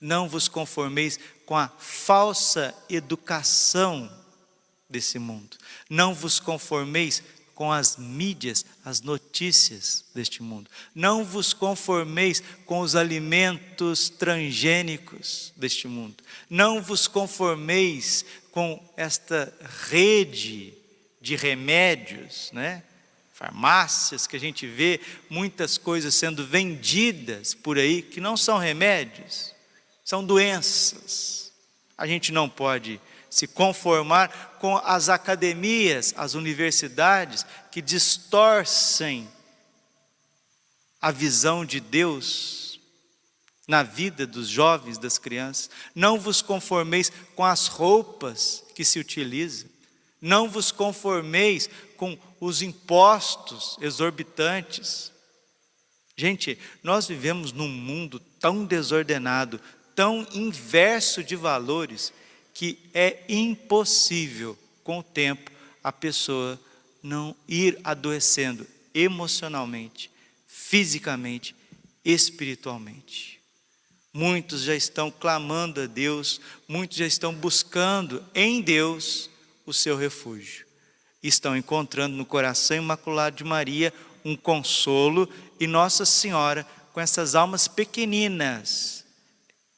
Não 0.00 0.28
vos 0.28 0.48
conformeis 0.48 1.18
com 1.44 1.56
a 1.56 1.68
falsa 1.78 2.74
educação 2.88 4.10
desse 4.88 5.18
mundo. 5.18 5.56
Não 5.88 6.14
vos 6.14 6.38
conformeis 6.38 7.22
com 7.54 7.72
as 7.72 7.96
mídias, 7.96 8.66
as 8.84 9.00
notícias 9.00 10.04
deste 10.14 10.42
mundo. 10.42 10.70
Não 10.94 11.24
vos 11.24 11.54
conformeis 11.54 12.42
com 12.66 12.80
os 12.80 12.94
alimentos 12.94 14.10
transgênicos 14.10 15.54
deste 15.56 15.88
mundo. 15.88 16.22
Não 16.50 16.82
vos 16.82 17.08
conformeis 17.08 18.26
com 18.50 18.78
esta 18.94 19.52
rede 19.88 20.74
de 21.20 21.34
remédios, 21.34 22.50
né? 22.52 22.82
Farmácias 23.36 24.26
que 24.26 24.34
a 24.34 24.40
gente 24.40 24.66
vê 24.66 24.98
muitas 25.28 25.76
coisas 25.76 26.14
sendo 26.14 26.46
vendidas 26.46 27.52
por 27.52 27.76
aí 27.76 28.00
que 28.00 28.18
não 28.18 28.34
são 28.34 28.56
remédios, 28.56 29.54
são 30.02 30.24
doenças. 30.24 31.52
A 31.98 32.06
gente 32.06 32.32
não 32.32 32.48
pode 32.48 32.98
se 33.28 33.46
conformar 33.46 34.56
com 34.58 34.78
as 34.78 35.10
academias, 35.10 36.14
as 36.16 36.32
universidades 36.32 37.44
que 37.70 37.82
distorcem 37.82 39.28
a 40.98 41.10
visão 41.10 41.62
de 41.62 41.78
Deus 41.78 42.80
na 43.68 43.82
vida 43.82 44.26
dos 44.26 44.48
jovens, 44.48 44.96
das 44.96 45.18
crianças. 45.18 45.68
Não 45.94 46.18
vos 46.18 46.40
conformeis 46.40 47.12
com 47.34 47.44
as 47.44 47.66
roupas 47.66 48.64
que 48.74 48.82
se 48.82 48.98
utilizam. 48.98 49.75
Não 50.26 50.48
vos 50.50 50.72
conformeis 50.72 51.70
com 51.96 52.18
os 52.40 52.60
impostos 52.60 53.78
exorbitantes. 53.80 55.12
Gente, 56.16 56.58
nós 56.82 57.06
vivemos 57.06 57.52
num 57.52 57.68
mundo 57.68 58.18
tão 58.40 58.64
desordenado, 58.64 59.60
tão 59.94 60.26
inverso 60.32 61.22
de 61.22 61.36
valores, 61.36 62.12
que 62.52 62.76
é 62.92 63.22
impossível, 63.28 64.58
com 64.82 64.98
o 64.98 65.02
tempo, 65.02 65.48
a 65.80 65.92
pessoa 65.92 66.60
não 67.00 67.36
ir 67.46 67.78
adoecendo 67.84 68.66
emocionalmente, 68.92 70.10
fisicamente, 70.44 71.54
espiritualmente. 72.04 73.40
Muitos 74.12 74.62
já 74.62 74.74
estão 74.74 75.08
clamando 75.08 75.82
a 75.82 75.86
Deus, 75.86 76.40
muitos 76.66 76.98
já 76.98 77.06
estão 77.06 77.32
buscando 77.32 78.24
em 78.34 78.60
Deus 78.60 79.30
o 79.66 79.72
seu 79.72 79.96
refúgio. 79.96 80.64
Estão 81.22 81.56
encontrando 81.56 82.16
no 82.16 82.24
coração 82.24 82.76
imaculado 82.76 83.36
de 83.36 83.44
Maria 83.44 83.92
um 84.24 84.36
consolo 84.36 85.28
e 85.60 85.66
Nossa 85.66 86.06
Senhora, 86.06 86.66
com 86.92 87.00
essas 87.00 87.34
almas 87.34 87.68
pequeninas, 87.68 89.04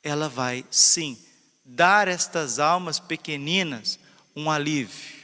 ela 0.03 0.29
vai 0.29 0.65
sim 0.71 1.19
dar 1.65 2.07
a 2.07 2.13
estas 2.13 2.59
almas 2.59 3.01
pequeninas 3.01 3.99
um 4.37 4.51
alívio, 4.51 5.17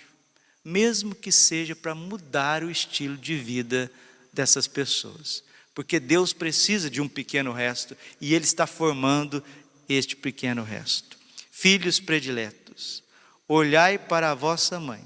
mesmo 0.65 1.15
que 1.15 1.31
seja 1.31 1.77
para 1.77 1.95
mudar 1.95 2.65
o 2.65 2.71
estilo 2.71 3.17
de 3.17 3.37
vida 3.37 3.91
dessas 4.33 4.67
pessoas 4.67 5.45
porque 5.75 5.99
Deus 5.99 6.33
precisa 6.33 6.89
de 6.89 7.01
um 7.01 7.09
pequeno 7.09 7.53
resto 7.53 7.97
e 8.21 8.33
Ele 8.33 8.45
está 8.45 8.67
formando 8.67 9.43
este 9.89 10.15
pequeno 10.15 10.63
resto. 10.63 11.19
Filhos 11.51 11.99
prediletos, 11.99 13.03
olhai 13.49 13.99
para 13.99 14.31
a 14.31 14.35
vossa 14.35 14.81
mãe, 14.81 15.03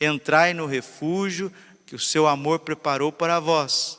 entrai 0.00 0.54
no 0.54 0.66
refúgio 0.66 1.52
que 1.86 1.94
o 1.94 1.98
seu 1.98 2.26
amor 2.26 2.60
preparou 2.60 3.10
para 3.10 3.40
vós, 3.40 3.98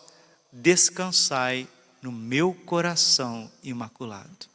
descansai 0.52 1.68
no 2.02 2.12
meu 2.12 2.54
coração 2.66 3.52
imaculado. 3.64 4.48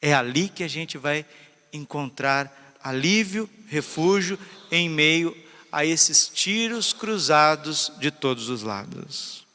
É 0.00 0.14
ali 0.14 0.48
que 0.48 0.64
a 0.64 0.68
gente 0.68 0.96
vai 0.96 1.26
encontrar 1.72 2.76
alívio, 2.82 3.48
refúgio 3.68 4.38
em 4.70 4.88
meio 4.88 5.36
a 5.70 5.84
esses 5.84 6.28
tiros 6.28 6.92
cruzados 6.92 7.92
de 7.98 8.10
todos 8.10 8.48
os 8.48 8.62
lados. 8.62 9.46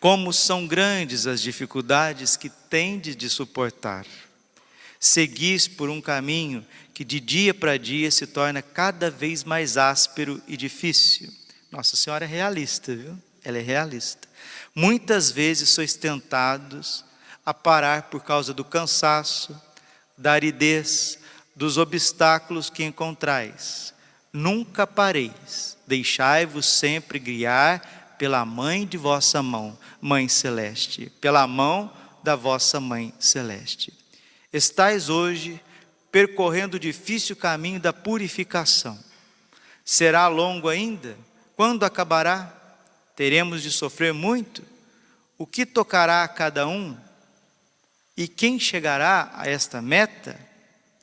Como 0.00 0.32
são 0.32 0.66
grandes 0.66 1.26
as 1.26 1.40
dificuldades 1.40 2.36
que 2.36 2.48
tendes 2.48 3.16
de 3.16 3.28
suportar. 3.30 4.06
Seguis 5.04 5.68
por 5.68 5.90
um 5.90 6.00
caminho 6.00 6.64
que 6.94 7.04
de 7.04 7.20
dia 7.20 7.52
para 7.52 7.76
dia 7.76 8.10
se 8.10 8.26
torna 8.26 8.62
cada 8.62 9.10
vez 9.10 9.44
mais 9.44 9.76
áspero 9.76 10.42
e 10.48 10.56
difícil. 10.56 11.30
Nossa 11.70 11.94
Senhora 11.94 12.24
é 12.24 12.26
realista, 12.26 12.96
viu? 12.96 13.18
Ela 13.44 13.58
é 13.58 13.60
realista. 13.60 14.26
Muitas 14.74 15.30
vezes 15.30 15.68
sois 15.68 15.92
tentados 15.92 17.04
a 17.44 17.52
parar 17.52 18.04
por 18.04 18.24
causa 18.24 18.54
do 18.54 18.64
cansaço, 18.64 19.54
da 20.16 20.32
aridez, 20.32 21.18
dos 21.54 21.76
obstáculos 21.76 22.70
que 22.70 22.82
encontrais. 22.82 23.92
Nunca 24.32 24.86
pareis, 24.86 25.76
deixai-vos 25.86 26.64
sempre 26.64 27.18
guiar 27.18 28.16
pela 28.18 28.42
mãe 28.46 28.86
de 28.86 28.96
vossa 28.96 29.42
mão, 29.42 29.78
Mãe 30.00 30.30
Celeste, 30.30 31.12
pela 31.20 31.46
mão 31.46 31.92
da 32.22 32.34
vossa 32.34 32.80
Mãe 32.80 33.12
Celeste. 33.18 34.03
Estais 34.54 35.08
hoje 35.08 35.60
percorrendo 36.12 36.76
o 36.76 36.80
difícil 36.80 37.34
caminho 37.34 37.80
da 37.80 37.92
purificação. 37.92 38.96
Será 39.84 40.28
longo 40.28 40.68
ainda? 40.68 41.18
Quando 41.56 41.82
acabará? 41.82 42.54
Teremos 43.16 43.64
de 43.64 43.72
sofrer 43.72 44.14
muito? 44.14 44.62
O 45.36 45.44
que 45.44 45.66
tocará 45.66 46.22
a 46.22 46.28
cada 46.28 46.68
um? 46.68 46.96
E 48.16 48.28
quem 48.28 48.56
chegará 48.60 49.32
a 49.34 49.48
esta 49.48 49.82
meta? 49.82 50.38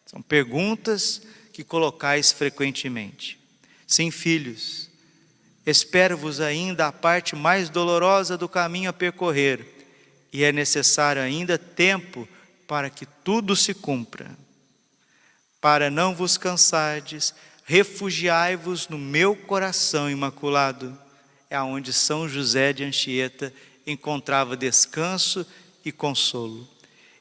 São 0.05 0.21
perguntas 0.21 1.21
que 1.51 1.61
colocais 1.61 2.31
frequentemente. 2.31 3.37
Sim, 3.85 4.11
filhos, 4.11 4.89
espero-vos 5.65 6.39
ainda 6.39 6.87
a 6.87 6.91
parte 6.93 7.35
mais 7.35 7.69
dolorosa 7.69 8.37
do 8.37 8.47
caminho 8.47 8.89
a 8.89 8.93
percorrer, 8.93 9.65
e 10.31 10.45
é 10.45 10.53
necessário 10.53 11.21
ainda 11.21 11.57
tempo 11.57 12.25
para 12.25 12.40
que 12.89 13.05
tudo 13.05 13.55
se 13.55 13.73
cumpra. 13.73 14.31
Para 15.59 15.91
não 15.91 16.15
vos 16.15 16.37
cansardes, 16.37 17.33
refugiai-vos 17.65 18.87
no 18.87 18.97
meu 18.97 19.35
coração 19.35 20.09
imaculado. 20.09 20.97
É 21.49 21.61
onde 21.61 21.91
São 21.91 22.29
José 22.29 22.71
de 22.71 22.83
Anchieta 22.83 23.53
encontrava 23.85 24.55
descanso 24.55 25.45
e 25.83 25.91
consolo. 25.91 26.67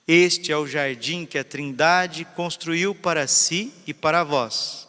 Este 0.06 0.52
é 0.52 0.56
o 0.56 0.66
jardim 0.66 1.26
que 1.26 1.38
a 1.38 1.44
Trindade 1.44 2.24
construiu 2.36 2.94
para 2.94 3.26
si 3.26 3.72
e 3.86 3.92
para 3.92 4.24
vós. 4.24 4.88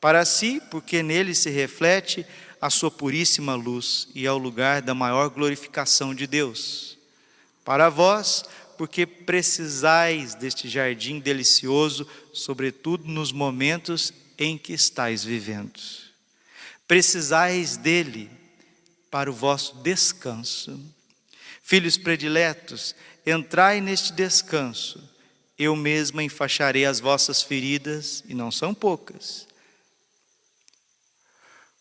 Para 0.00 0.24
si, 0.24 0.62
porque 0.70 1.02
nele 1.02 1.34
se 1.34 1.50
reflete 1.50 2.24
a 2.60 2.70
sua 2.70 2.90
puríssima 2.90 3.54
luz 3.54 4.08
e 4.14 4.26
é 4.26 4.32
o 4.32 4.38
lugar 4.38 4.82
da 4.82 4.94
maior 4.94 5.28
glorificação 5.28 6.14
de 6.14 6.26
Deus. 6.26 6.96
Para 7.64 7.88
vós, 7.88 8.44
porque 8.78 9.04
precisais 9.04 10.34
deste 10.34 10.68
jardim 10.68 11.18
delicioso, 11.18 12.08
sobretudo 12.32 13.06
nos 13.08 13.32
momentos 13.32 14.14
em 14.38 14.56
que 14.56 14.72
estáis 14.72 15.22
vivendo. 15.22 15.78
Precisais 16.86 17.76
dele 17.76 18.30
para 19.10 19.30
o 19.30 19.34
vosso 19.34 19.74
descanso. 19.82 20.80
Filhos 21.62 21.98
prediletos, 21.98 22.94
Entrai 23.30 23.78
neste 23.78 24.10
descanso, 24.14 25.06
eu 25.58 25.76
mesma 25.76 26.22
enfaixarei 26.22 26.86
as 26.86 26.98
vossas 26.98 27.42
feridas, 27.42 28.24
e 28.26 28.32
não 28.32 28.50
são 28.50 28.72
poucas. 28.72 29.46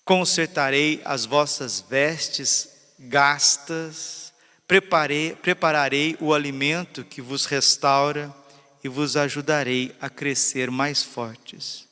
Consertarei 0.04 1.02
as 1.06 1.24
vossas 1.24 1.80
vestes 1.80 2.68
gastas, 3.00 4.27
preparei, 4.68 5.36
prepararei 5.36 6.18
o 6.20 6.34
alimento 6.34 7.04
que 7.04 7.22
vos 7.22 7.46
restaura 7.46 8.34
e 8.84 8.90
vos 8.90 9.16
ajudarei 9.16 9.96
a 10.02 10.10
crescer 10.10 10.70
mais 10.70 11.04
fortes. 11.04 11.88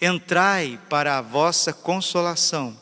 Entrai 0.00 0.78
para 0.88 1.18
a 1.18 1.22
vossa 1.22 1.72
consolação, 1.72 2.78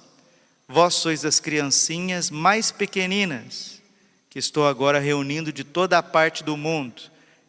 vós 0.68 0.94
sois 0.94 1.24
as 1.24 1.40
criancinhas 1.40 2.30
mais 2.30 2.70
pequeninas 2.70 3.80
que 4.32 4.38
estou 4.38 4.66
agora 4.66 4.98
reunindo 4.98 5.52
de 5.52 5.62
toda 5.62 5.98
a 5.98 6.02
parte 6.02 6.42
do 6.42 6.56
mundo 6.56 7.02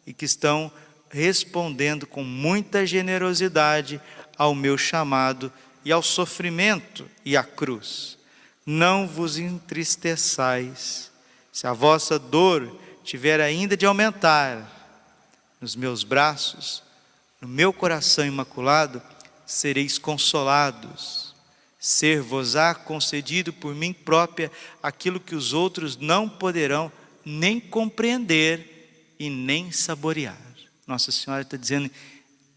e 0.06 0.12
que 0.12 0.26
estão 0.26 0.70
respondendo 1.08 2.06
com 2.06 2.22
muita 2.22 2.84
generosidade 2.86 3.98
ao 4.36 4.54
meu 4.54 4.76
chamado 4.76 5.50
e 5.82 5.90
ao 5.90 6.02
sofrimento 6.02 7.08
e 7.24 7.38
à 7.38 7.42
cruz. 7.42 8.18
Não 8.66 9.06
vos 9.06 9.38
entristeçais, 9.38 11.10
se 11.54 11.66
a 11.66 11.72
vossa 11.72 12.18
dor 12.18 12.78
tiver 13.02 13.40
ainda 13.40 13.78
de 13.78 13.86
aumentar, 13.86 14.70
nos 15.60 15.74
meus 15.74 16.02
braços, 16.02 16.82
no 17.40 17.48
meu 17.48 17.72
coração 17.72 18.26
imaculado, 18.26 19.00
sereis 19.46 19.96
consolados 19.96 21.32
ser-vos-á 21.84 22.74
concedido 22.74 23.52
por 23.52 23.74
mim 23.74 23.92
própria 23.92 24.50
aquilo 24.82 25.20
que 25.20 25.34
os 25.34 25.52
outros 25.52 25.98
não 25.98 26.26
poderão 26.26 26.90
nem 27.22 27.60
compreender 27.60 29.14
e 29.18 29.28
nem 29.28 29.70
saborear. 29.70 30.40
Nossa 30.86 31.12
Senhora 31.12 31.42
está 31.42 31.58
dizendo 31.58 31.90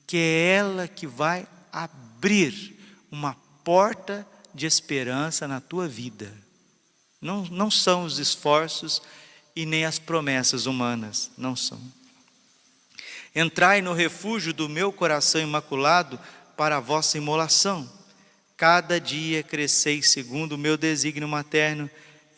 que 0.08 0.16
é 0.16 0.54
ela 0.54 0.88
que 0.88 1.06
vai 1.06 1.46
abrir 1.74 2.80
uma 3.12 3.36
porta 3.66 4.26
de 4.56 4.66
esperança 4.66 5.46
na 5.46 5.60
tua 5.60 5.90
vida. 5.90 6.32
Não, 7.22 7.44
não 7.46 7.72
são 7.72 8.04
os 8.04 8.20
esforços 8.20 9.02
e 9.56 9.66
nem 9.66 9.86
as 9.86 10.00
promessas 10.00 10.66
humanas, 10.66 11.32
não 11.38 11.56
são. 11.56 11.80
Entrai 13.36 13.82
no 13.82 13.94
refúgio 13.94 14.54
do 14.54 14.70
meu 14.70 14.92
coração 14.92 15.42
imaculado 15.42 16.20
para 16.56 16.78
a 16.78 16.80
vossa 16.82 17.18
imolação 17.18 17.90
Cada 18.58 19.00
dia 19.00 19.44
cresceis 19.44 20.10
segundo 20.10 20.54
o 20.54 20.58
meu 20.58 20.76
desígnio 20.76 21.28
materno, 21.28 21.88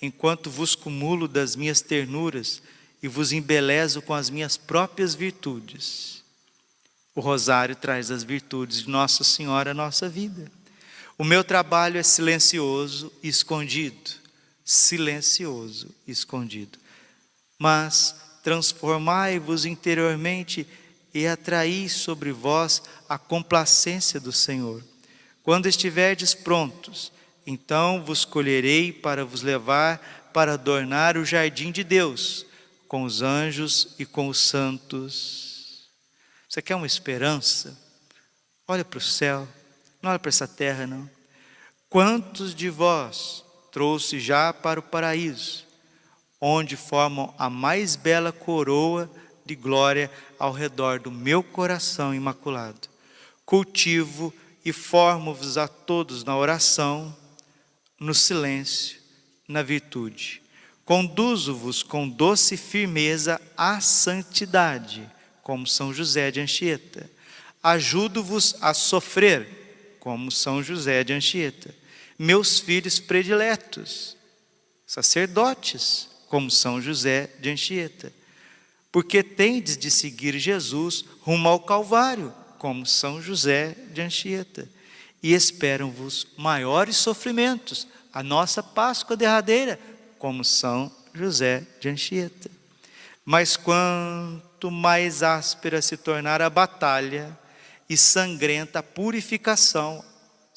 enquanto 0.02 0.50
vos 0.50 0.76
cumulo 0.76 1.30
das 1.30 1.56
minhas 1.56 1.80
ternuras 1.80 2.62
e 3.02 3.08
vos 3.08 3.32
embelezo 3.32 4.02
com 4.02 4.14
as 4.14 4.30
minhas 4.30 4.58
próprias 4.58 5.16
virtudes. 5.16 6.22
O 7.16 7.22
rosário 7.22 7.74
traz 7.74 8.12
as 8.12 8.22
virtudes 8.22 8.84
de 8.84 8.90
Nossa 8.90 9.24
Senhora 9.24 9.72
à 9.72 9.74
nossa 9.74 10.10
vida. 10.10 10.52
O 11.18 11.24
meu 11.24 11.42
trabalho 11.42 11.98
é 11.98 12.04
silencioso 12.04 13.12
e 13.24 13.30
escondido, 13.30 14.12
silencioso 14.70 15.88
escondido. 16.08 16.78
Mas 17.58 18.16
transformai-vos 18.44 19.66
interiormente 19.66 20.68
e 21.12 21.26
atraí 21.26 21.90
sobre 21.90 22.32
vós 22.32 22.84
a 23.10 23.18
complacência 23.18 24.20
do 24.20 24.32
Senhor. 24.32 24.84
Quando 25.42 25.68
estiverdes 25.68 26.36
prontos, 26.36 27.12
então 27.48 28.04
vos 28.06 28.26
colherei 28.26 28.94
para 28.94 29.26
vos 29.26 29.42
levar 29.42 30.30
para 30.32 30.54
adornar 30.54 31.18
o 31.18 31.26
jardim 31.26 31.72
de 31.72 31.84
Deus, 31.84 32.46
com 32.88 33.02
os 33.02 33.24
anjos 33.24 33.96
e 33.98 34.06
com 34.06 34.28
os 34.28 34.38
santos. 34.38 35.90
Você 36.48 36.62
quer 36.62 36.76
uma 36.76 36.86
esperança? 36.86 37.76
Olha 38.68 38.86
para 38.86 39.00
o 39.00 39.02
céu, 39.02 39.48
não 40.00 40.12
olha 40.12 40.20
para 40.20 40.30
essa 40.30 40.48
terra, 40.48 40.86
não. 40.86 41.10
Quantos 41.90 42.54
de 42.54 42.70
vós 42.70 43.44
trouxe 43.72 44.20
já 44.20 44.54
para 44.54 44.80
o 44.80 44.84
paraíso, 44.84 45.66
onde 46.40 46.76
formam 46.76 47.34
a 47.38 47.50
mais 47.50 47.96
bela 47.96 48.32
coroa 48.32 49.10
de 49.46 49.56
glória 49.56 50.12
ao 50.38 50.52
redor 50.52 51.00
do 51.00 51.12
meu 51.12 51.42
coração 51.42 52.14
imaculado? 52.14 52.88
Cultivo 53.46 54.34
e 54.64 54.72
formo-vos 54.72 55.58
a 55.58 55.68
todos 55.68 56.24
na 56.24 56.38
oração, 56.38 57.16
no 58.00 58.14
silêncio, 58.14 59.00
na 59.48 59.62
virtude. 59.62 60.42
Conduzo-vos 60.86 61.84
com 61.84 62.08
doce 62.08 62.58
firmeza 62.58 63.40
à 63.56 63.80
santidade, 63.80 65.10
como 65.44 65.68
São 65.68 65.94
José 65.94 66.32
de 66.32 66.40
Anchieta. 66.40 67.10
Ajudo-vos 67.62 68.56
a 68.62 68.74
sofrer, 68.74 69.98
como 70.00 70.32
São 70.32 70.64
José 70.64 71.04
de 71.04 71.14
Anchieta. 71.14 71.76
Meus 72.22 72.60
filhos 72.60 73.00
prediletos, 73.00 74.18
sacerdotes, 74.86 76.10
como 76.28 76.52
São 76.52 76.82
José 76.82 77.30
de 77.40 77.50
Anchieta. 77.50 78.12
Porque 78.92 79.24
tendes 79.24 79.78
de 79.78 79.90
seguir 79.90 80.38
Jesus 80.38 81.06
rumo 81.22 81.48
ao 81.48 81.62
Calvário, 81.62 82.34
como 82.58 82.86
São 82.86 83.22
José 83.22 83.74
de 83.94 84.02
Anchieta, 84.02 84.68
e 85.24 85.34
esperam-vos 85.34 86.28
maiores 86.38 86.98
sofrimentos, 86.98 87.88
a 88.12 88.22
nossa 88.22 88.62
Páscoa 88.62 89.16
derradeira, 89.16 89.80
como 90.18 90.44
São 90.44 90.92
José 91.14 91.66
de 91.80 91.88
Anchieta. 91.88 92.52
Mas 93.24 93.56
quanto 93.56 94.70
mais 94.70 95.24
áspera 95.24 95.82
se 95.82 95.96
tornar 95.96 96.42
a 96.42 96.50
batalha 96.50 97.38
e 97.88 97.96
sangrenta 97.96 98.80
a 98.80 98.84
purificação, 98.84 100.04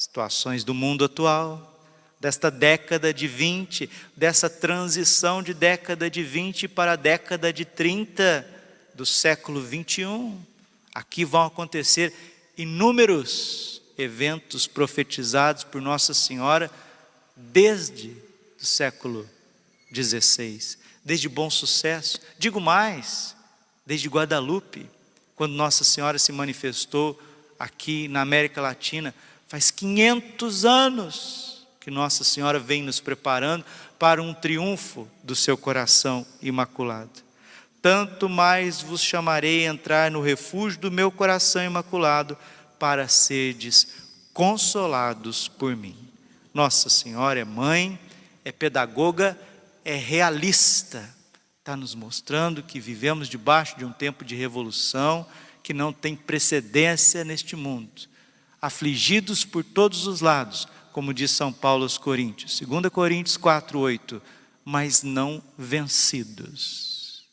situações 0.03 0.65
do 0.65 0.75
mundo 0.75 1.05
atual, 1.05 1.81
desta 2.19 2.51
década 2.51 3.15
de 3.15 3.29
20, 3.29 3.88
dessa 4.17 4.51
transição 4.51 5.41
de 5.41 5.55
década 5.55 6.11
de 6.11 6.25
20 6.25 6.67
para 6.67 6.93
a 6.93 6.97
década 6.97 7.53
de 7.53 7.65
30 7.65 8.45
do 8.95 9.07
século 9.07 9.61
21, 9.61 10.43
Aqui 10.95 11.25
vão 11.25 11.47
acontecer 11.47 12.12
inúmeros 12.59 13.81
eventos 13.97 14.67
profetizados 14.67 15.65
por 15.65 15.81
Nossa 15.81 16.12
Senhora 16.12 16.71
desde 17.35 18.15
o 18.61 18.67
século 18.67 19.27
XVI, 19.95 20.77
desde 21.03 21.31
Bom 21.31 21.49
Sucesso. 21.49 22.21
Digo 22.38 22.61
mais, 22.61 23.35
desde 23.87 24.07
Guadalupe, 24.07 24.87
quando 25.35 25.55
Nossa 25.55 25.83
Senhora 25.83 26.19
se 26.19 26.31
manifestou 26.31 27.19
aqui 27.59 28.07
na 28.09 28.21
América 28.21 28.61
Latina, 28.61 29.15
faz 29.53 29.71
500 29.71 30.65
anos 30.65 31.67
que 31.79 31.91
Nossa 31.91 32.25
Senhora 32.25 32.59
vem 32.59 32.83
nos 32.83 33.01
preparando 33.01 33.65
para 33.99 34.23
um 34.23 34.33
triunfo 34.33 35.07
do 35.23 35.37
seu 35.37 35.57
coração 35.57 36.27
imaculado 36.41 37.23
tanto 37.83 38.29
mais 38.29 38.81
vos 38.81 39.03
chamarei 39.03 39.67
a 39.67 39.71
entrar 39.71 40.09
no 40.09 40.23
refúgio 40.23 40.79
do 40.79 40.91
meu 40.91 41.11
coração 41.11 41.65
imaculado, 41.65 42.38
para 42.79 43.09
serdes 43.09 43.88
consolados 44.33 45.49
por 45.49 45.77
mim. 45.77 45.97
Nossa 46.55 46.88
Senhora 46.88 47.41
é 47.41 47.45
mãe 47.45 47.99
é 48.45 48.51
pedagoga, 48.51 49.38
é 49.85 49.95
realista. 49.95 51.09
Está 51.59 51.77
nos 51.77 51.95
mostrando 51.95 52.62
que 52.62 52.81
vivemos 52.81 53.29
debaixo 53.29 53.79
de 53.79 53.85
um 53.85 53.93
tempo 53.93 54.25
de 54.25 54.35
revolução 54.35 55.27
que 55.62 55.73
não 55.73 55.93
tem 55.93 56.17
precedência 56.17 57.25
neste 57.25 57.55
mundo. 57.55 58.03
Afligidos 58.62 59.44
por 59.44 59.64
todos 59.64 60.07
os 60.07 60.20
lados, 60.20 60.68
como 60.92 61.12
diz 61.12 61.33
São 61.33 61.53
Paulo 61.53 61.83
aos 61.83 61.98
Coríntios. 61.98 62.61
2 62.61 62.88
Coríntios 62.90 63.37
4, 63.37 63.77
8. 63.77 64.22
Mas 64.64 65.03
não 65.03 65.42
vencidos. 65.59 67.25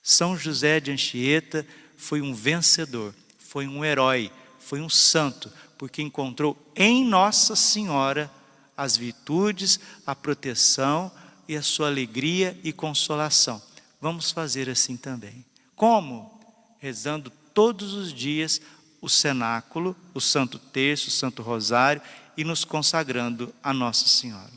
São 0.00 0.38
José 0.38 0.78
de 0.78 0.92
Anchieta 0.92 1.66
foi 1.96 2.22
um 2.22 2.32
vencedor, 2.32 3.12
foi 3.38 3.66
um 3.66 3.84
herói, 3.84 4.30
foi 4.60 4.80
um 4.80 4.88
santo, 4.88 5.52
porque 5.76 6.00
encontrou 6.00 6.56
em 6.76 7.04
Nossa 7.04 7.56
Senhora 7.56 8.30
as 8.76 8.96
virtudes, 8.96 9.80
a 10.06 10.14
proteção 10.14 11.10
e 11.48 11.56
a 11.56 11.62
sua 11.62 11.88
alegria 11.88 12.58
e 12.62 12.72
consolação. 12.72 13.60
Vamos 14.00 14.30
fazer 14.30 14.70
assim 14.70 14.96
também. 14.96 15.44
Como? 15.74 16.40
Rezando 16.78 17.30
todos 17.52 17.94
os 17.94 18.12
dias 18.12 18.60
o 19.00 19.08
cenáculo, 19.08 19.96
o 20.12 20.20
Santo 20.20 20.58
Terço, 20.58 21.08
o 21.08 21.12
Santo 21.12 21.42
Rosário 21.42 22.02
e 22.36 22.44
nos 22.44 22.64
consagrando 22.64 23.54
a 23.62 23.72
Nossa 23.72 24.08
Senhora. 24.08 24.50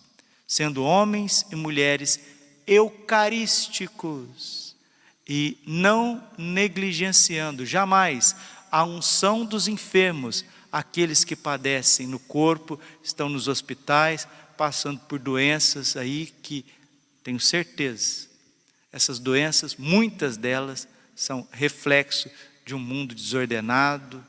Sendo 0.47 0.83
homens 0.83 1.45
e 1.51 1.55
mulheres 1.55 2.19
eucarísticos 2.67 4.75
e 5.27 5.57
não 5.65 6.23
negligenciando 6.37 7.65
jamais 7.65 8.35
a 8.71 8.83
unção 8.83 9.45
dos 9.45 9.67
enfermos, 9.67 10.45
aqueles 10.71 11.23
que 11.23 11.35
padecem 11.35 12.07
no 12.07 12.19
corpo, 12.19 12.79
estão 13.03 13.29
nos 13.29 13.47
hospitais, 13.47 14.27
passando 14.57 14.99
por 15.01 15.19
doenças 15.19 15.95
aí 15.97 16.33
que 16.41 16.65
tenho 17.23 17.39
certeza, 17.39 18.27
essas 18.91 19.19
doenças, 19.19 19.75
muitas 19.75 20.37
delas 20.37 20.87
são 21.15 21.47
reflexo 21.51 22.29
de 22.65 22.75
um 22.75 22.79
mundo 22.79 23.15
desordenado, 23.15 24.23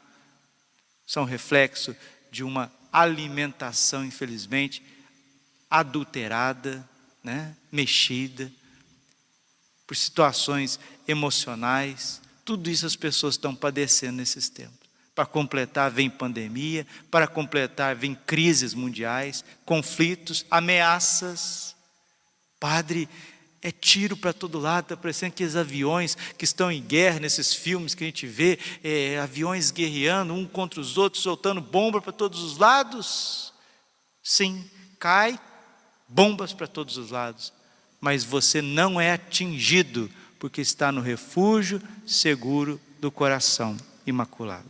são 1.06 1.24
reflexo 1.24 1.94
de 2.30 2.42
uma 2.42 2.72
alimentação, 2.92 4.04
infelizmente, 4.04 4.82
adulterada, 5.70 6.86
né? 7.22 7.56
mexida, 7.70 8.52
por 9.86 9.96
situações 9.96 10.78
emocionais. 11.06 12.20
Tudo 12.44 12.70
isso 12.70 12.86
as 12.86 12.96
pessoas 12.96 13.34
estão 13.34 13.54
padecendo 13.54 14.18
nesses 14.18 14.48
tempos. 14.48 14.82
Para 15.14 15.26
completar, 15.26 15.90
vem 15.90 16.08
pandemia, 16.08 16.86
para 17.10 17.26
completar, 17.26 17.94
vem 17.94 18.14
crises 18.14 18.72
mundiais, 18.72 19.44
conflitos, 19.64 20.46
ameaças. 20.50 21.76
Padre, 22.58 23.08
é 23.62 23.70
tiro 23.70 24.16
para 24.16 24.32
todo 24.32 24.58
lado, 24.58 24.86
está 24.86 24.96
parecendo 24.96 25.34
que 25.34 25.44
os 25.44 25.54
aviões 25.54 26.16
que 26.36 26.44
estão 26.44 26.70
em 26.70 26.82
guerra, 26.82 27.20
nesses 27.20 27.54
filmes 27.54 27.94
que 27.94 28.02
a 28.02 28.06
gente 28.06 28.26
vê, 28.26 28.58
é, 28.82 29.20
aviões 29.20 29.70
guerreando 29.70 30.34
um 30.34 30.44
contra 30.44 30.80
os 30.80 30.98
outros, 30.98 31.22
soltando 31.22 31.60
bomba 31.60 32.02
para 32.02 32.10
todos 32.10 32.40
os 32.40 32.58
lados. 32.58 33.52
Sim, 34.20 34.68
cai 34.98 35.38
bombas 36.08 36.52
para 36.52 36.66
todos 36.66 36.96
os 36.96 37.10
lados, 37.10 37.52
mas 38.00 38.24
você 38.24 38.60
não 38.60 39.00
é 39.00 39.12
atingido, 39.12 40.10
porque 40.40 40.60
está 40.60 40.90
no 40.90 41.00
refúgio 41.00 41.80
seguro 42.04 42.80
do 43.00 43.12
coração 43.12 43.76
imaculado. 44.04 44.68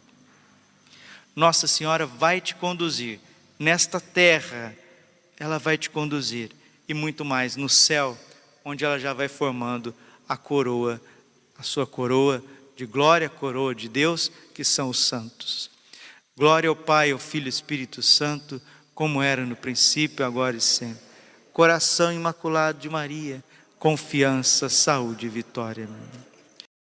Nossa 1.34 1.66
Senhora 1.66 2.04
vai 2.04 2.42
te 2.42 2.54
conduzir 2.54 3.18
nesta 3.58 3.98
terra, 3.98 4.76
ela 5.38 5.58
vai 5.58 5.78
te 5.78 5.88
conduzir, 5.88 6.52
e 6.86 6.92
muito 6.92 7.24
mais 7.24 7.56
no 7.56 7.70
céu 7.70 8.18
onde 8.64 8.84
ela 8.84 8.98
já 8.98 9.12
vai 9.12 9.28
formando 9.28 9.94
a 10.28 10.36
coroa, 10.36 11.00
a 11.58 11.62
sua 11.62 11.86
coroa 11.86 12.42
de 12.76 12.86
glória, 12.86 13.28
coroa 13.28 13.74
de 13.74 13.88
Deus, 13.88 14.30
que 14.54 14.64
são 14.64 14.88
os 14.88 14.98
santos. 14.98 15.70
Glória 16.36 16.68
ao 16.68 16.76
Pai, 16.76 17.10
ao 17.10 17.18
Filho 17.18 17.46
e 17.46 17.48
Espírito 17.48 18.02
Santo, 18.02 18.60
como 18.94 19.22
era 19.22 19.44
no 19.44 19.54
princípio, 19.54 20.24
agora 20.24 20.56
e 20.56 20.60
sempre. 20.60 21.02
Coração 21.52 22.12
imaculado 22.12 22.78
de 22.78 22.88
Maria, 22.88 23.44
confiança, 23.78 24.68
saúde 24.68 25.26
e 25.26 25.28
vitória. 25.28 25.88